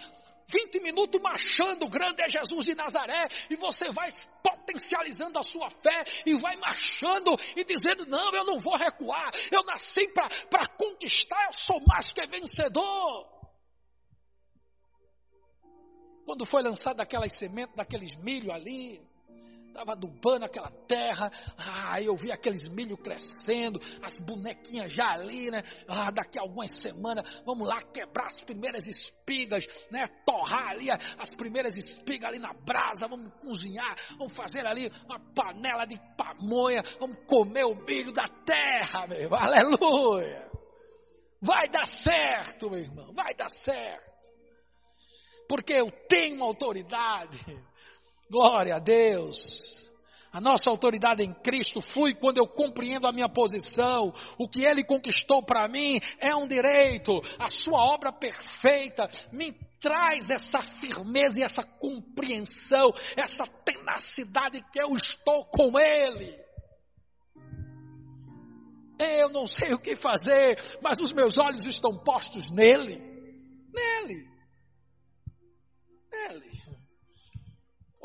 20 0.48 0.80
minutos 0.80 1.20
marchando, 1.20 1.88
grande 1.88 2.22
é 2.22 2.28
Jesus 2.28 2.64
de 2.64 2.74
Nazaré, 2.74 3.28
e 3.50 3.56
você 3.56 3.90
vai 3.90 4.10
potencializando 4.42 5.38
a 5.38 5.42
sua 5.42 5.68
fé 5.70 6.04
e 6.24 6.34
vai 6.38 6.56
marchando 6.56 7.36
e 7.56 7.64
dizendo: 7.64 8.06
Não, 8.06 8.32
eu 8.32 8.44
não 8.44 8.60
vou 8.60 8.76
recuar, 8.76 9.32
eu 9.50 9.64
nasci 9.64 10.08
para 10.48 10.66
conquistar, 10.76 11.46
eu 11.46 11.52
sou 11.54 11.80
mais 11.86 12.12
que 12.12 12.26
vencedor. 12.26 13.36
Quando 16.24 16.44
foi 16.44 16.62
lançada 16.62 17.02
aquelas 17.02 17.36
sementes, 17.38 17.76
daqueles 17.76 18.16
milho 18.16 18.52
ali, 18.52 19.00
estava 19.76 19.92
adubando 19.92 20.46
aquela 20.46 20.70
terra, 20.88 21.30
ah, 21.58 22.00
eu 22.00 22.16
vi 22.16 22.32
aqueles 22.32 22.66
milho 22.68 22.96
crescendo, 22.96 23.80
as 24.02 24.18
bonequinhas 24.18 24.92
já 24.92 25.12
ali, 25.12 25.50
né? 25.50 25.62
Ah, 25.86 26.10
daqui 26.10 26.38
a 26.38 26.42
algumas 26.42 26.74
semanas, 26.80 27.42
vamos 27.44 27.68
lá 27.68 27.82
quebrar 27.82 28.28
as 28.28 28.40
primeiras 28.40 28.86
espigas, 28.86 29.64
né? 29.90 30.06
Torrar 30.24 30.70
ali 30.70 30.90
as 30.90 31.30
primeiras 31.30 31.76
espigas 31.76 32.30
ali 32.30 32.38
na 32.38 32.54
brasa, 32.54 33.06
vamos 33.06 33.32
cozinhar, 33.34 33.96
vamos 34.18 34.34
fazer 34.34 34.66
ali 34.66 34.90
uma 35.04 35.20
panela 35.34 35.84
de 35.84 36.00
pamonha, 36.16 36.82
vamos 36.98 37.18
comer 37.26 37.64
o 37.64 37.74
milho 37.74 38.12
da 38.12 38.26
terra, 38.44 39.06
meu 39.06 39.20
irmão, 39.20 39.38
aleluia! 39.38 40.46
Vai 41.42 41.68
dar 41.68 41.86
certo, 41.86 42.70
meu 42.70 42.80
irmão, 42.80 43.12
vai 43.12 43.34
dar 43.34 43.50
certo. 43.50 44.16
Porque 45.48 45.74
eu 45.74 45.90
tenho 46.08 46.42
autoridade 46.42 47.38
Glória 48.30 48.76
a 48.76 48.78
Deus. 48.78 49.38
A 50.36 50.40
nossa 50.40 50.68
autoridade 50.68 51.22
em 51.22 51.32
Cristo 51.32 51.80
flui 51.80 52.14
quando 52.14 52.36
eu 52.36 52.46
compreendo 52.46 53.06
a 53.06 53.12
minha 53.12 53.28
posição. 53.28 54.12
O 54.36 54.46
que 54.46 54.66
Ele 54.66 54.84
conquistou 54.84 55.42
para 55.42 55.66
mim 55.66 55.98
é 56.18 56.36
um 56.36 56.46
direito. 56.46 57.22
A 57.38 57.50
Sua 57.50 57.82
obra 57.82 58.12
perfeita 58.12 59.08
me 59.32 59.54
traz 59.80 60.28
essa 60.28 60.58
firmeza 60.78 61.40
e 61.40 61.42
essa 61.42 61.62
compreensão, 61.62 62.92
essa 63.16 63.46
tenacidade 63.64 64.62
que 64.70 64.78
eu 64.78 64.94
estou 64.94 65.46
com 65.46 65.78
Ele. 65.78 66.36
Eu 68.98 69.30
não 69.30 69.46
sei 69.46 69.72
o 69.72 69.78
que 69.78 69.96
fazer, 69.96 70.58
mas 70.82 70.98
os 71.00 71.12
meus 71.12 71.38
olhos 71.38 71.66
estão 71.66 71.96
postos 71.98 72.50
nele. 72.50 72.98
Nele. 73.72 74.35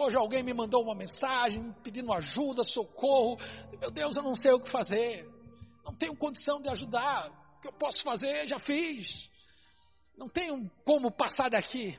Hoje 0.02 0.18
alguém 0.18 0.42
me 0.42 0.52
mandou 0.52 0.82
uma 0.82 0.96
mensagem 0.96 1.72
pedindo 1.84 2.12
ajuda, 2.12 2.64
socorro. 2.64 3.38
Meu 3.80 3.92
Deus, 3.92 4.16
eu 4.16 4.24
não 4.24 4.36
sei 4.36 4.52
o 4.52 4.60
que 4.60 4.68
fazer. 4.72 5.30
Não 5.86 5.94
tenho 5.94 6.16
condição 6.16 6.60
de 6.60 6.70
ajudar. 6.70 7.30
O 7.58 7.62
que 7.62 7.68
eu 7.68 7.74
posso 7.74 8.02
fazer, 8.02 8.48
já 8.48 8.58
fiz. 8.58 9.30
Não 10.18 10.28
tenho 10.28 10.68
como 10.84 11.12
passar 11.12 11.52
daqui. 11.52 11.96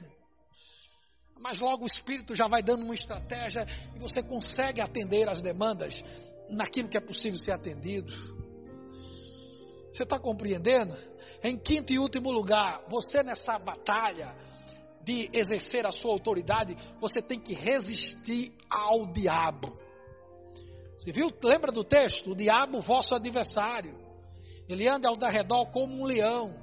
Mas 1.39 1.61
logo 1.61 1.85
o 1.85 1.87
Espírito 1.87 2.35
já 2.35 2.49
vai 2.49 2.61
dando 2.61 2.83
uma 2.85 2.95
estratégia 2.95 3.65
e 3.95 4.01
você 4.01 4.21
consegue 4.21 4.81
atender 4.81 5.29
as 5.29 5.41
demandas 5.41 6.03
naquilo 6.51 6.89
que 6.89 6.97
é 6.97 7.01
possível 7.01 7.39
ser 7.39 7.53
atendido. 7.53 8.13
Você 9.93 10.03
está 10.03 10.19
compreendendo? 10.19 10.93
Em 11.41 11.57
quinto 11.57 11.93
e 11.93 12.01
último 12.01 12.33
lugar, 12.33 12.83
você 12.89 13.23
nessa 13.23 13.61
batalha 13.61 14.35
de 15.05 15.31
exercer 15.33 15.87
a 15.87 15.93
sua 15.93 16.13
autoridade, 16.13 16.77
você 17.01 17.21
tem 17.21 17.41
que 17.41 17.55
resistir 17.55 18.53
ao 18.71 19.07
diabo. 19.13 19.77
Você 20.97 21.11
viu? 21.11 21.31
Lembra 21.43 21.73
do 21.73 21.83
texto? 21.83 22.31
O 22.31 22.37
diabo, 22.37 22.81
vosso 22.81 23.15
adversário. 23.15 23.99
Ele 24.69 24.89
anda 24.89 25.09
ao 25.09 25.17
redor 25.31 25.67
como 25.73 26.01
um 26.01 26.05
leão. 26.05 26.55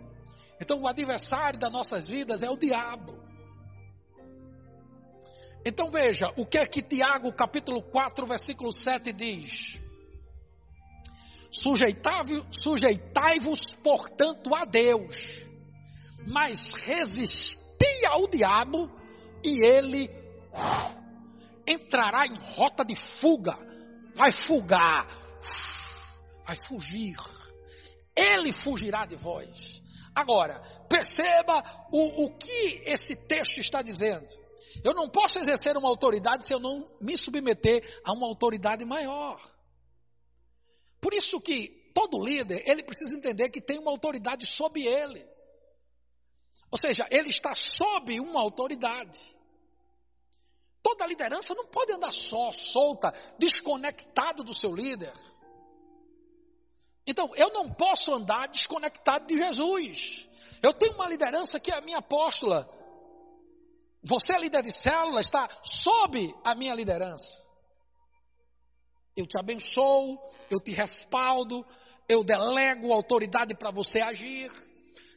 Então, 0.61 0.81
o 0.81 0.87
adversário 0.87 1.59
das 1.59 1.71
nossas 1.71 2.09
vidas 2.09 2.41
é 2.41 2.49
o 2.49 2.57
diabo. 2.57 3.17
Então, 5.65 5.91
veja, 5.91 6.31
o 6.37 6.45
que 6.45 6.57
é 6.57 6.65
que 6.65 6.81
Tiago, 6.81 7.33
capítulo 7.33 7.81
4, 7.81 8.25
versículo 8.25 8.71
7 8.71 9.11
diz? 9.11 9.81
Sujeitai-vos, 12.61 13.59
portanto, 13.83 14.55
a 14.55 14.63
Deus, 14.63 15.15
mas 16.25 16.73
resistai 16.75 17.68
pia 17.80 18.09
ao 18.09 18.27
diabo 18.27 18.91
e 19.43 19.65
ele 19.65 20.09
entrará 21.65 22.27
em 22.27 22.36
rota 22.53 22.84
de 22.84 22.95
fuga, 23.19 23.57
vai 24.15 24.32
fugar, 24.45 25.07
vai 26.45 26.55
fugir. 26.67 27.15
Ele 28.15 28.51
fugirá 28.51 29.05
de 29.05 29.15
vós. 29.15 29.49
Agora, 30.13 30.61
perceba 30.89 31.88
o, 31.91 32.25
o 32.25 32.38
que 32.38 32.84
esse 32.86 33.15
texto 33.15 33.59
está 33.59 33.82
dizendo. 33.82 34.27
Eu 34.84 34.93
não 34.93 35.09
posso 35.09 35.39
exercer 35.39 35.77
uma 35.77 35.88
autoridade 35.88 36.45
se 36.45 36.53
eu 36.53 36.59
não 36.59 36.84
me 36.99 37.17
submeter 37.17 37.84
a 38.03 38.13
uma 38.13 38.27
autoridade 38.27 38.84
maior. 38.84 39.39
Por 41.01 41.13
isso 41.13 41.39
que 41.39 41.91
todo 41.93 42.23
líder, 42.23 42.63
ele 42.65 42.84
precisa 42.84 43.15
entender 43.15 43.49
que 43.49 43.61
tem 43.61 43.80
uma 43.80 43.91
autoridade 43.91 44.45
sob 44.45 44.82
ele. 44.86 45.25
Ou 46.72 46.78
seja, 46.78 47.07
ele 47.09 47.30
está 47.30 47.53
sob 47.55 48.20
uma 48.20 48.41
autoridade. 48.41 49.17
Toda 50.82 51.05
liderança 51.05 51.53
não 51.53 51.67
pode 51.67 51.93
andar 51.93 52.11
só, 52.11 52.51
solta, 52.51 53.11
desconectado 53.38 54.43
do 54.43 54.53
seu 54.53 54.74
líder. 54.74 55.13
Então, 57.05 57.36
eu 57.36 57.51
não 57.51 57.74
posso 57.74 58.13
andar 58.13 58.47
desconectado 58.47 59.26
de 59.26 59.38
Jesus. 59.38 60.30
Eu 60.61 60.74
tenho 60.74 60.93
uma 60.93 61.07
liderança 61.07 61.59
que 61.59 61.72
é 61.72 61.78
a 61.78 61.82
minha 61.82 61.97
apóstola. 61.97 62.70
Você, 64.03 64.38
líder 64.38 64.63
de 64.63 64.72
célula, 64.72 65.20
está 65.20 65.49
sob 65.63 66.34
a 66.43 66.55
minha 66.55 66.74
liderança. 66.74 67.49
Eu 69.15 69.26
te 69.26 69.38
abençoo, 69.38 70.17
eu 70.49 70.59
te 70.61 70.72
respaldo, 70.72 71.65
eu 72.07 72.24
delego 72.24 72.93
autoridade 72.93 73.53
para 73.55 73.72
você 73.72 73.99
agir. 73.99 74.68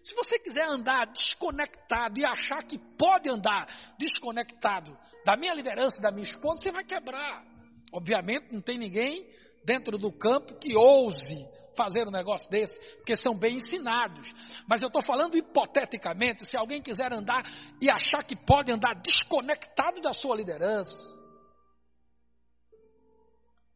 Se 0.03 0.14
você 0.14 0.38
quiser 0.38 0.66
andar 0.68 1.07
desconectado 1.07 2.18
e 2.18 2.24
achar 2.24 2.64
que 2.64 2.78
pode 2.98 3.28
andar 3.28 3.66
desconectado 3.98 4.96
da 5.24 5.36
minha 5.36 5.55
liderança, 5.55 6.03
da 6.03 6.11
minha 6.11 6.26
esposa, 6.26 6.62
você 6.62 6.72
vai 6.72 6.84
quebrar. 6.84 7.44
Obviamente, 7.92 8.53
não 8.53 8.61
tem 8.61 8.78
ninguém 8.78 9.24
dentro 9.64 9.96
do 9.96 10.11
campo 10.11 10.59
que 10.59 10.76
ouse 10.76 11.46
fazer 11.76 12.07
um 12.07 12.11
negócio 12.11 12.50
desse, 12.50 12.78
porque 12.96 13.16
são 13.16 13.36
bem 13.36 13.57
ensinados. 13.57 14.26
Mas 14.68 14.82
eu 14.82 14.88
estou 14.88 15.03
falando 15.03 15.36
hipoteticamente, 15.36 16.48
se 16.48 16.57
alguém 16.57 16.82
quiser 16.82 17.12
andar 17.12 17.44
e 17.80 17.90
achar 17.90 18.24
que 18.24 18.36
pode 18.36 18.70
andar 18.72 18.94
desconectado 18.94 20.00
da 20.00 20.12
sua 20.12 20.36
liderança, 20.36 21.22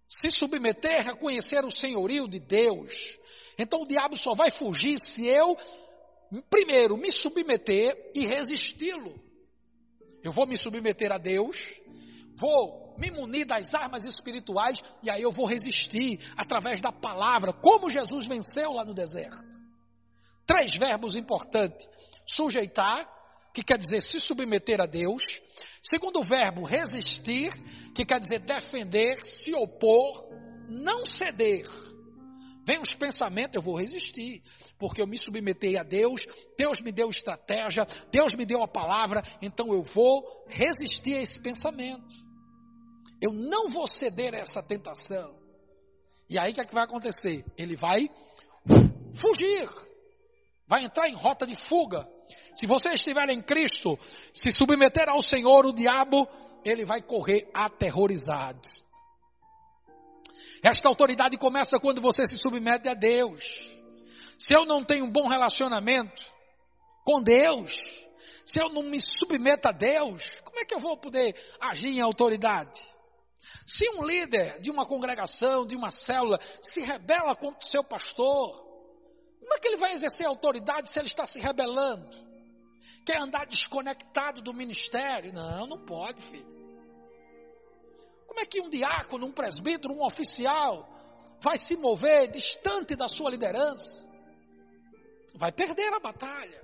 se 0.09 0.31
submeter, 0.31 1.05
reconhecer 1.05 1.65
o 1.65 1.75
senhorio 1.75 2.29
de 2.29 2.39
Deus, 2.39 2.93
então 3.59 3.83
o 3.83 3.89
diabo 3.89 4.17
só 4.17 4.35
vai 4.35 4.51
fugir 4.51 4.99
se 5.03 5.27
eu, 5.27 5.57
primeiro, 6.51 6.97
me 6.97 7.11
submeter 7.11 8.11
e 8.15 8.27
resisti-lo. 8.27 9.15
Eu 10.23 10.33
vou 10.33 10.47
me 10.47 10.57
submeter 10.57 11.13
a 11.13 11.19
Deus, 11.19 11.57
vou 12.39 12.95
me 12.99 13.11
munir 13.11 13.47
das 13.47 13.73
armas 13.75 14.05
espirituais 14.05 14.83
e 15.03 15.11
aí 15.11 15.23
eu 15.23 15.31
vou 15.31 15.47
resistir 15.47 16.19
através 16.37 16.81
da 16.81 16.91
palavra, 16.91 17.53
como 17.53 17.91
Jesus 17.91 18.27
venceu 18.27 18.73
lá 18.73 18.85
no 18.85 18.95
deserto. 18.95 19.45
Três 20.47 20.77
verbos 20.77 21.15
importantes: 21.17 21.87
sujeitar, 22.35 23.07
que 23.55 23.63
quer 23.63 23.79
dizer 23.79 24.01
se 24.01 24.21
submeter 24.21 24.81
a 24.81 24.87
Deus. 24.87 25.23
Segundo 25.83 26.23
verbo, 26.23 26.65
resistir, 26.65 27.51
que 27.95 28.05
quer 28.05 28.21
dizer 28.21 28.41
defender, 28.41 29.17
se 29.25 29.55
opor, 29.55 30.29
não 30.69 31.07
ceder. 31.07 31.67
Vem 32.67 32.81
os 32.81 32.93
pensamentos, 32.95 33.55
eu 33.55 33.63
vou 33.63 33.79
resistir, 33.79 34.43
porque 34.77 35.01
eu 35.01 35.07
me 35.07 35.17
submetei 35.17 35.79
a 35.79 35.85
Deus, 35.85 36.27
Deus 36.59 36.81
me 36.81 36.91
deu 36.91 37.09
estratégia, 37.09 37.87
Deus 38.11 38.35
me 38.35 38.45
deu 38.45 38.61
a 38.61 38.67
palavra, 38.67 39.23
então 39.41 39.73
eu 39.73 39.85
vou 39.85 40.45
resistir 40.49 41.15
a 41.15 41.23
esse 41.23 41.41
pensamento. 41.41 42.13
Eu 43.23 43.33
não 43.33 43.69
vou 43.69 43.87
ceder 43.87 44.35
a 44.35 44.39
essa 44.39 44.61
tentação. 44.65 45.37
E 46.29 46.37
aí 46.37 46.51
o 46.51 46.55
que, 46.55 46.61
é 46.61 46.65
que 46.65 46.75
vai 46.75 46.83
acontecer? 46.83 47.45
Ele 47.57 47.77
vai 47.77 48.11
fugir, 49.21 49.69
vai 50.67 50.85
entrar 50.85 51.09
em 51.09 51.15
rota 51.15 51.47
de 51.47 51.55
fuga. 51.69 52.05
Se 52.57 52.67
você 52.67 52.89
estiver 52.91 53.29
em 53.31 53.43
Cristo, 53.43 53.97
se 54.33 54.51
submeter 54.51 55.09
ao 55.09 55.23
Senhor, 55.23 55.65
o 55.67 55.73
diabo, 55.73 56.27
ele 56.65 56.85
vai 56.85 57.01
correr 57.01 57.49
aterrorizado. 57.55 58.61
Esta 60.63 60.89
autoridade 60.89 61.37
começa 61.37 61.79
quando 61.79 62.01
você 62.01 62.27
se 62.27 62.39
submete 62.39 62.89
a 62.89 62.95
Deus. 62.95 63.43
Se 64.39 64.55
eu 64.55 64.65
não 64.65 64.85
tenho 64.85 65.05
um 65.05 65.11
bom 65.11 65.29
relacionamento 65.29 66.23
com 67.05 67.23
Deus, 67.23 67.71
se 68.45 68.61
eu 68.61 68.69
não 68.69 68.83
me 68.83 69.01
submeto 69.01 69.69
a 69.69 69.73
Deus, 69.73 70.23
como 70.45 70.61
é 70.61 70.65
que 70.65 70.75
eu 70.75 70.81
vou 70.81 70.97
poder 70.97 71.35
agir 71.61 71.89
em 71.89 72.01
autoridade? 72.01 72.79
Se 73.67 73.89
um 73.91 74.07
líder 74.07 74.61
de 74.61 74.71
uma 74.71 74.87
congregação, 74.87 75.67
de 75.67 75.75
uma 75.75 75.91
célula, 75.91 76.39
se 76.63 76.81
rebela 76.81 77.35
contra 77.35 77.59
o 77.59 77.71
seu 77.71 77.83
pastor, 77.85 78.67
como 79.41 79.55
é 79.55 79.59
que 79.59 79.69
ele 79.69 79.77
vai 79.77 79.93
exercer 79.93 80.27
autoridade 80.27 80.93
se 80.93 80.99
ele 80.99 81.09
está 81.09 81.25
se 81.27 81.39
rebelando? 81.39 82.09
Quer 83.05 83.21
andar 83.21 83.47
desconectado 83.47 84.43
do 84.43 84.53
ministério? 84.53 85.33
Não, 85.33 85.67
não 85.67 85.85
pode, 85.85 86.21
filho. 86.23 86.57
Como 88.37 88.45
é 88.45 88.51
que 88.51 88.61
um 88.61 88.69
diácono, 88.69 89.29
um 89.29 89.33
presbítero, 89.33 89.95
um 89.95 90.05
oficial 90.05 90.87
vai 91.41 91.57
se 91.57 91.75
mover 91.75 92.31
distante 92.31 92.95
da 92.95 93.09
sua 93.09 93.31
liderança? 93.31 94.07
Vai 95.37 95.51
perder 95.51 95.91
a 95.95 95.99
batalha. 95.99 96.61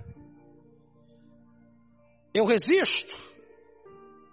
Eu 2.31 2.45
resisto 2.45 3.15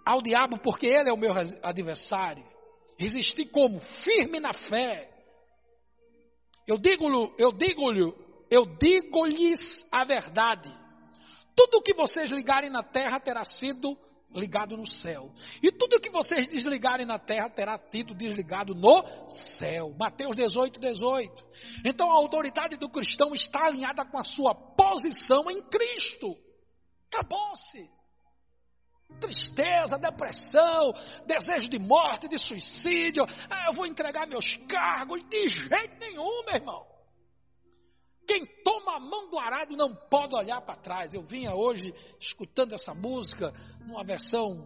ao 0.05 0.21
diabo 0.21 0.59
porque 0.59 0.85
ele 0.85 1.09
é 1.09 1.11
o 1.11 1.17
meu 1.17 1.33
adversário. 1.63 2.45
Resistir 2.95 3.45
como? 3.45 3.79
Firme 4.03 4.39
na 4.39 4.53
fé. 4.53 5.09
Eu 6.67 6.77
digo-lhe, 6.77 7.33
eu 7.39 7.51
digo-lhe, 7.51 8.13
eu 8.51 8.67
digo-lhes 8.77 9.87
a 9.91 10.05
verdade. 10.05 10.71
Tudo 11.55 11.79
o 11.79 11.81
que 11.81 11.95
vocês 11.95 12.29
ligarem 12.29 12.69
na 12.69 12.83
terra 12.83 13.19
terá 13.19 13.43
sido 13.43 13.97
ligado 14.33 14.77
no 14.77 14.89
céu. 14.89 15.31
E 15.61 15.71
tudo 15.71 15.99
que 15.99 16.09
vocês 16.09 16.47
desligarem 16.47 17.05
na 17.05 17.19
terra 17.19 17.49
terá 17.49 17.77
sido 17.91 18.13
desligado 18.13 18.73
no 18.73 19.03
céu. 19.59 19.93
Mateus 19.99 20.35
18, 20.35 20.79
18. 20.79 21.43
Então 21.85 22.09
a 22.09 22.15
autoridade 22.15 22.77
do 22.77 22.89
cristão 22.89 23.33
está 23.33 23.65
alinhada 23.65 24.05
com 24.05 24.17
a 24.17 24.23
sua 24.23 24.53
posição 24.53 25.49
em 25.49 25.61
Cristo. 25.63 26.35
Acabou-se 27.11 27.89
tristeza, 29.19 29.97
depressão, 29.97 30.93
desejo 31.25 31.69
de 31.69 31.79
morte, 31.79 32.27
de 32.27 32.37
suicídio. 32.37 33.25
Ah, 33.49 33.65
eu 33.67 33.73
vou 33.73 33.85
entregar 33.85 34.27
meus 34.27 34.55
cargos. 34.67 35.21
De 35.27 35.49
jeito 35.49 35.99
nenhum, 35.99 36.45
meu 36.45 36.55
irmão. 36.55 36.90
Quem 38.31 38.45
toma 38.63 38.95
a 38.95 38.99
mão 39.01 39.29
do 39.29 39.37
arado 39.37 39.75
não 39.75 39.93
pode 39.93 40.33
olhar 40.33 40.61
para 40.61 40.77
trás. 40.77 41.11
Eu 41.11 41.21
vinha 41.21 41.53
hoje 41.53 41.93
escutando 42.17 42.73
essa 42.73 42.93
música 42.93 43.51
numa 43.85 44.05
versão 44.05 44.65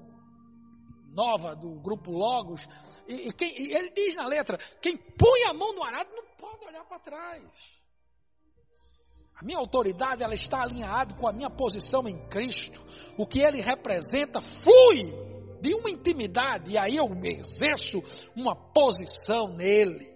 nova 1.11 1.55
do 1.55 1.81
grupo 1.81 2.11
Logos. 2.11 2.61
E, 3.07 3.27
e, 3.27 3.33
quem, 3.33 3.49
e 3.49 3.73
ele 3.73 3.89
diz 3.89 4.15
na 4.15 4.27
letra: 4.27 4.59
quem 4.79 4.95
põe 4.95 5.45
a 5.49 5.53
mão 5.53 5.73
no 5.73 5.83
arado 5.83 6.11
não 6.13 6.25
pode 6.37 6.63
olhar 6.63 6.85
para 6.85 6.99
trás. 6.99 7.43
A 9.35 9.43
minha 9.43 9.57
autoridade 9.57 10.21
ela 10.21 10.35
está 10.35 10.61
alinhada 10.61 11.15
com 11.15 11.27
a 11.27 11.33
minha 11.33 11.49
posição 11.49 12.07
em 12.07 12.19
Cristo. 12.27 12.79
O 13.17 13.25
que 13.25 13.39
ele 13.39 13.61
representa 13.61 14.41
flui 14.41 15.05
de 15.59 15.73
uma 15.73 15.89
intimidade 15.89 16.69
e 16.69 16.77
aí 16.77 16.97
eu 16.97 17.07
exerço 17.23 18.03
uma 18.35 18.55
posição 18.55 19.47
nele. 19.55 20.13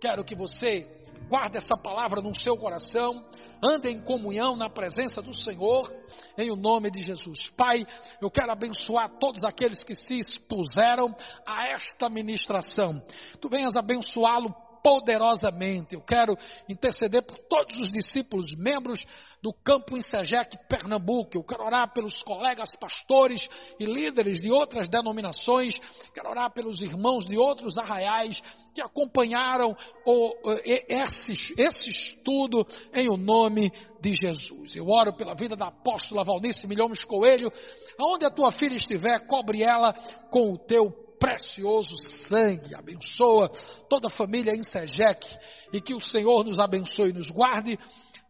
Quero 0.00 0.24
que 0.24 0.34
você 0.34 0.97
guarde 1.28 1.58
essa 1.58 1.76
palavra 1.76 2.20
no 2.20 2.34
seu 2.34 2.56
coração, 2.56 3.24
ande 3.62 3.88
em 3.88 4.00
comunhão 4.00 4.56
na 4.56 4.70
presença 4.70 5.20
do 5.20 5.34
Senhor, 5.34 5.90
em 6.36 6.50
o 6.50 6.56
nome 6.56 6.90
de 6.90 7.02
Jesus. 7.02 7.50
Pai, 7.56 7.86
eu 8.20 8.30
quero 8.30 8.52
abençoar 8.52 9.10
todos 9.18 9.42
aqueles 9.44 9.82
que 9.82 9.94
se 9.94 10.14
expuseram 10.14 11.14
a 11.46 11.68
esta 11.68 12.08
ministração. 12.08 13.02
Tu 13.40 13.48
venhas 13.48 13.76
abençoá-lo 13.76 14.54
poderosamente. 14.82 15.94
Eu 15.94 16.00
quero 16.00 16.36
interceder 16.68 17.22
por 17.22 17.38
todos 17.38 17.80
os 17.80 17.90
discípulos, 17.90 18.52
membros 18.56 19.04
do 19.42 19.52
campo 19.52 19.96
em 19.96 20.02
Segec, 20.02 20.56
Pernambuco. 20.68 21.36
Eu 21.36 21.44
quero 21.44 21.64
orar 21.64 21.92
pelos 21.92 22.22
colegas 22.22 22.74
pastores 22.76 23.48
e 23.78 23.84
líderes 23.84 24.40
de 24.40 24.50
outras 24.50 24.88
denominações. 24.88 25.78
Quero 26.12 26.28
orar 26.28 26.52
pelos 26.52 26.80
irmãos 26.80 27.24
de 27.24 27.36
outros 27.36 27.78
arraiais 27.78 28.40
que 28.74 28.82
acompanharam 28.82 29.76
o, 30.06 30.32
esse, 30.64 31.32
esse 31.56 31.90
estudo 31.90 32.66
em 32.92 33.08
o 33.08 33.16
nome 33.16 33.70
de 34.00 34.12
Jesus. 34.12 34.74
Eu 34.76 34.88
oro 34.88 35.16
pela 35.16 35.34
vida 35.34 35.56
da 35.56 35.68
apóstola 35.68 36.24
Valnice 36.24 36.66
Milhões 36.66 37.04
Coelho. 37.04 37.52
Aonde 37.98 38.24
a 38.24 38.30
tua 38.30 38.52
filha 38.52 38.76
estiver, 38.76 39.26
cobre 39.26 39.62
ela 39.62 39.92
com 40.30 40.52
o 40.52 40.58
teu 40.58 41.07
precioso 41.18 41.96
sangue. 42.28 42.74
Abençoa 42.74 43.50
toda 43.88 44.08
a 44.08 44.10
família 44.10 44.52
em 44.52 44.62
Segec 44.62 45.26
e 45.72 45.80
que 45.80 45.94
o 45.94 46.00
Senhor 46.00 46.44
nos 46.44 46.58
abençoe 46.58 47.10
e 47.10 47.14
nos 47.14 47.30
guarde. 47.30 47.78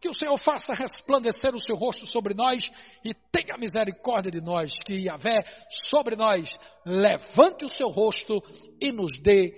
Que 0.01 0.07
o 0.07 0.13
Senhor 0.13 0.37
faça 0.37 0.73
resplandecer 0.73 1.53
o 1.53 1.59
seu 1.59 1.75
rosto 1.75 2.05
sobre 2.07 2.33
nós 2.33 2.71
e 3.03 3.13
tenha 3.31 3.57
misericórdia 3.57 4.31
de 4.31 4.39
nós. 4.39 4.71
Que 4.85 4.95
Yahvé 4.95 5.43
sobre 5.85 6.15
nós 6.15 6.49
levante 6.85 7.65
o 7.65 7.69
seu 7.69 7.89
rosto 7.89 8.41
e 8.79 8.91
nos 8.91 9.19
dê 9.21 9.53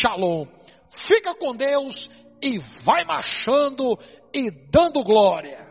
shalom. 0.00 0.46
Fica 1.06 1.34
com 1.34 1.54
Deus 1.54 2.08
e 2.42 2.58
vai 2.84 3.04
marchando 3.04 3.98
e 4.32 4.50
dando 4.70 5.02
glória. 5.02 5.65